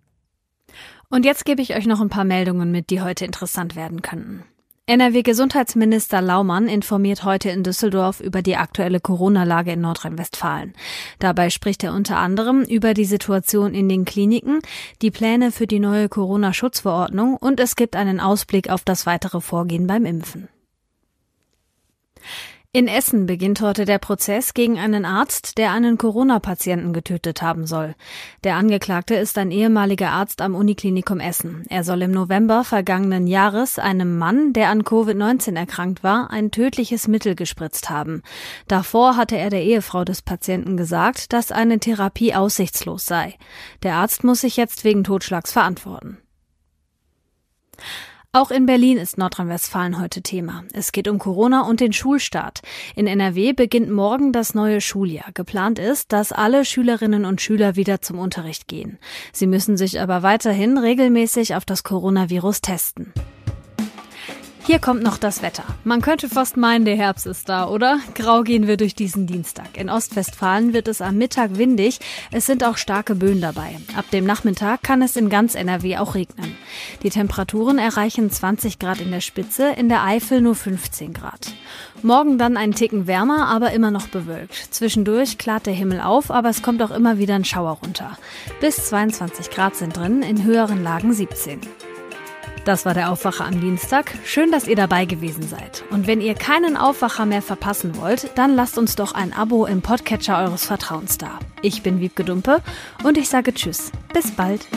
Und 1.09 1.25
jetzt 1.25 1.45
gebe 1.45 1.61
ich 1.61 1.75
euch 1.75 1.85
noch 1.85 2.01
ein 2.01 2.09
paar 2.09 2.25
Meldungen 2.25 2.71
mit, 2.71 2.89
die 2.89 3.01
heute 3.01 3.25
interessant 3.25 3.75
werden 3.75 4.01
könnten. 4.01 4.43
NRW-Gesundheitsminister 4.87 6.21
Laumann 6.21 6.67
informiert 6.67 7.23
heute 7.23 7.49
in 7.49 7.63
Düsseldorf 7.63 8.19
über 8.19 8.41
die 8.41 8.57
aktuelle 8.57 8.99
Corona-Lage 8.99 9.71
in 9.71 9.81
Nordrhein-Westfalen. 9.81 10.73
Dabei 11.19 11.49
spricht 11.49 11.83
er 11.85 11.93
unter 11.93 12.17
anderem 12.17 12.63
über 12.63 12.93
die 12.93 13.05
Situation 13.05 13.73
in 13.73 13.87
den 13.87 14.03
Kliniken, 14.03 14.59
die 15.01 15.11
Pläne 15.11 15.53
für 15.53 15.67
die 15.67 15.79
neue 15.79 16.09
Corona-Schutzverordnung 16.09 17.37
und 17.37 17.61
es 17.61 17.77
gibt 17.77 17.95
einen 17.95 18.19
Ausblick 18.19 18.69
auf 18.69 18.83
das 18.83 19.05
weitere 19.05 19.39
Vorgehen 19.39 19.87
beim 19.87 20.05
Impfen. 20.05 20.49
In 22.73 22.87
Essen 22.87 23.25
beginnt 23.25 23.59
heute 23.59 23.83
der 23.83 23.99
Prozess 23.99 24.53
gegen 24.53 24.79
einen 24.79 25.03
Arzt, 25.03 25.57
der 25.57 25.73
einen 25.73 25.97
Corona-Patienten 25.97 26.93
getötet 26.93 27.41
haben 27.41 27.67
soll. 27.67 27.95
Der 28.45 28.55
Angeklagte 28.55 29.13
ist 29.15 29.37
ein 29.37 29.51
ehemaliger 29.51 30.11
Arzt 30.11 30.41
am 30.41 30.55
Uniklinikum 30.55 31.19
Essen. 31.19 31.65
Er 31.67 31.83
soll 31.83 32.01
im 32.01 32.11
November 32.11 32.63
vergangenen 32.63 33.27
Jahres 33.27 33.77
einem 33.77 34.17
Mann, 34.17 34.53
der 34.53 34.69
an 34.69 34.83
Covid-19 34.83 35.57
erkrankt 35.57 36.01
war, 36.01 36.31
ein 36.31 36.49
tödliches 36.49 37.09
Mittel 37.09 37.35
gespritzt 37.35 37.89
haben. 37.89 38.23
Davor 38.69 39.17
hatte 39.17 39.35
er 39.37 39.49
der 39.49 39.63
Ehefrau 39.63 40.05
des 40.05 40.21
Patienten 40.21 40.77
gesagt, 40.77 41.33
dass 41.33 41.51
eine 41.51 41.77
Therapie 41.79 42.33
aussichtslos 42.33 43.05
sei. 43.05 43.35
Der 43.83 43.95
Arzt 43.95 44.23
muss 44.23 44.39
sich 44.39 44.55
jetzt 44.55 44.85
wegen 44.85 45.03
Totschlags 45.03 45.51
verantworten. 45.51 46.19
Auch 48.33 48.49
in 48.49 48.65
Berlin 48.65 48.97
ist 48.97 49.17
Nordrhein-Westfalen 49.17 49.99
heute 49.99 50.21
Thema. 50.21 50.63
Es 50.71 50.93
geht 50.93 51.09
um 51.09 51.19
Corona 51.19 51.63
und 51.67 51.81
den 51.81 51.91
Schulstart. 51.91 52.61
In 52.95 53.05
NRW 53.05 53.51
beginnt 53.51 53.91
morgen 53.91 54.31
das 54.31 54.55
neue 54.55 54.79
Schuljahr. 54.79 55.33
Geplant 55.33 55.79
ist, 55.79 56.13
dass 56.13 56.31
alle 56.31 56.63
Schülerinnen 56.63 57.25
und 57.25 57.41
Schüler 57.41 57.75
wieder 57.75 58.01
zum 58.01 58.19
Unterricht 58.19 58.69
gehen. 58.69 58.99
Sie 59.33 59.47
müssen 59.47 59.75
sich 59.75 59.99
aber 59.99 60.23
weiterhin 60.23 60.77
regelmäßig 60.77 61.55
auf 61.55 61.65
das 61.65 61.83
Coronavirus 61.83 62.61
testen. 62.61 63.11
Hier 64.63 64.77
kommt 64.77 65.01
noch 65.01 65.17
das 65.17 65.41
Wetter. 65.41 65.63
Man 65.83 66.01
könnte 66.01 66.29
fast 66.29 66.55
meinen, 66.55 66.85
der 66.85 66.95
Herbst 66.95 67.25
ist 67.25 67.49
da, 67.49 67.67
oder? 67.67 67.99
Grau 68.13 68.43
gehen 68.43 68.67
wir 68.67 68.77
durch 68.77 68.93
diesen 68.93 69.25
Dienstag. 69.25 69.75
In 69.75 69.89
Ostwestfalen 69.89 70.71
wird 70.73 70.87
es 70.87 71.01
am 71.01 71.17
Mittag 71.17 71.57
windig. 71.57 71.99
Es 72.31 72.45
sind 72.45 72.63
auch 72.63 72.77
starke 72.77 73.15
Böen 73.15 73.41
dabei. 73.41 73.77
Ab 73.97 74.05
dem 74.11 74.25
Nachmittag 74.25 74.83
kann 74.83 75.01
es 75.01 75.15
in 75.15 75.29
ganz 75.29 75.55
NRW 75.55 75.97
auch 75.97 76.13
regnen. 76.13 76.55
Die 77.01 77.09
Temperaturen 77.09 77.79
erreichen 77.79 78.29
20 78.29 78.77
Grad 78.77 79.01
in 79.01 79.09
der 79.09 79.21
Spitze, 79.21 79.71
in 79.71 79.89
der 79.89 80.03
Eifel 80.03 80.41
nur 80.41 80.55
15 80.55 81.13
Grad. 81.13 81.53
Morgen 82.03 82.37
dann 82.37 82.55
ein 82.55 82.73
Ticken 82.73 83.07
wärmer, 83.07 83.47
aber 83.47 83.71
immer 83.71 83.89
noch 83.89 84.07
bewölkt. 84.09 84.53
Zwischendurch 84.71 85.39
klart 85.39 85.65
der 85.65 85.73
Himmel 85.73 86.01
auf, 86.01 86.29
aber 86.29 86.49
es 86.49 86.61
kommt 86.61 86.83
auch 86.83 86.91
immer 86.91 87.17
wieder 87.17 87.33
ein 87.33 87.45
Schauer 87.45 87.79
runter. 87.83 88.17
Bis 88.59 88.85
22 88.89 89.49
Grad 89.49 89.75
sind 89.75 89.97
drin, 89.97 90.21
in 90.21 90.43
höheren 90.43 90.83
Lagen 90.83 91.13
17. 91.13 91.61
Das 92.65 92.85
war 92.85 92.93
der 92.93 93.11
Aufwacher 93.11 93.45
am 93.45 93.59
Dienstag. 93.59 94.13
Schön, 94.23 94.51
dass 94.51 94.67
ihr 94.67 94.75
dabei 94.75 95.05
gewesen 95.05 95.43
seid. 95.43 95.83
Und 95.89 96.05
wenn 96.05 96.21
ihr 96.21 96.35
keinen 96.35 96.77
Aufwacher 96.77 97.25
mehr 97.25 97.41
verpassen 97.41 97.97
wollt, 97.97 98.31
dann 98.35 98.55
lasst 98.55 98.77
uns 98.77 98.95
doch 98.95 99.13
ein 99.13 99.33
Abo 99.33 99.65
im 99.65 99.81
Podcatcher 99.81 100.37
eures 100.37 100.65
Vertrauens 100.65 101.17
da. 101.17 101.39
Ich 101.61 101.81
bin 101.81 101.99
Wiebke 101.99 102.23
Dumpe 102.23 102.61
und 103.03 103.17
ich 103.17 103.29
sage 103.29 103.53
Tschüss. 103.53 103.91
Bis 104.13 104.31
bald. 104.31 104.67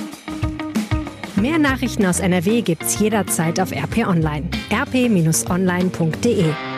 Mehr 1.37 1.59
Nachrichten 1.59 2.07
aus 2.07 2.21
NRW 2.21 2.63
gibt's 2.63 2.99
jederzeit 2.99 3.61
auf 3.61 3.71
RP 3.71 4.07
Online. 4.07 4.49
rp-online.de 4.73 6.74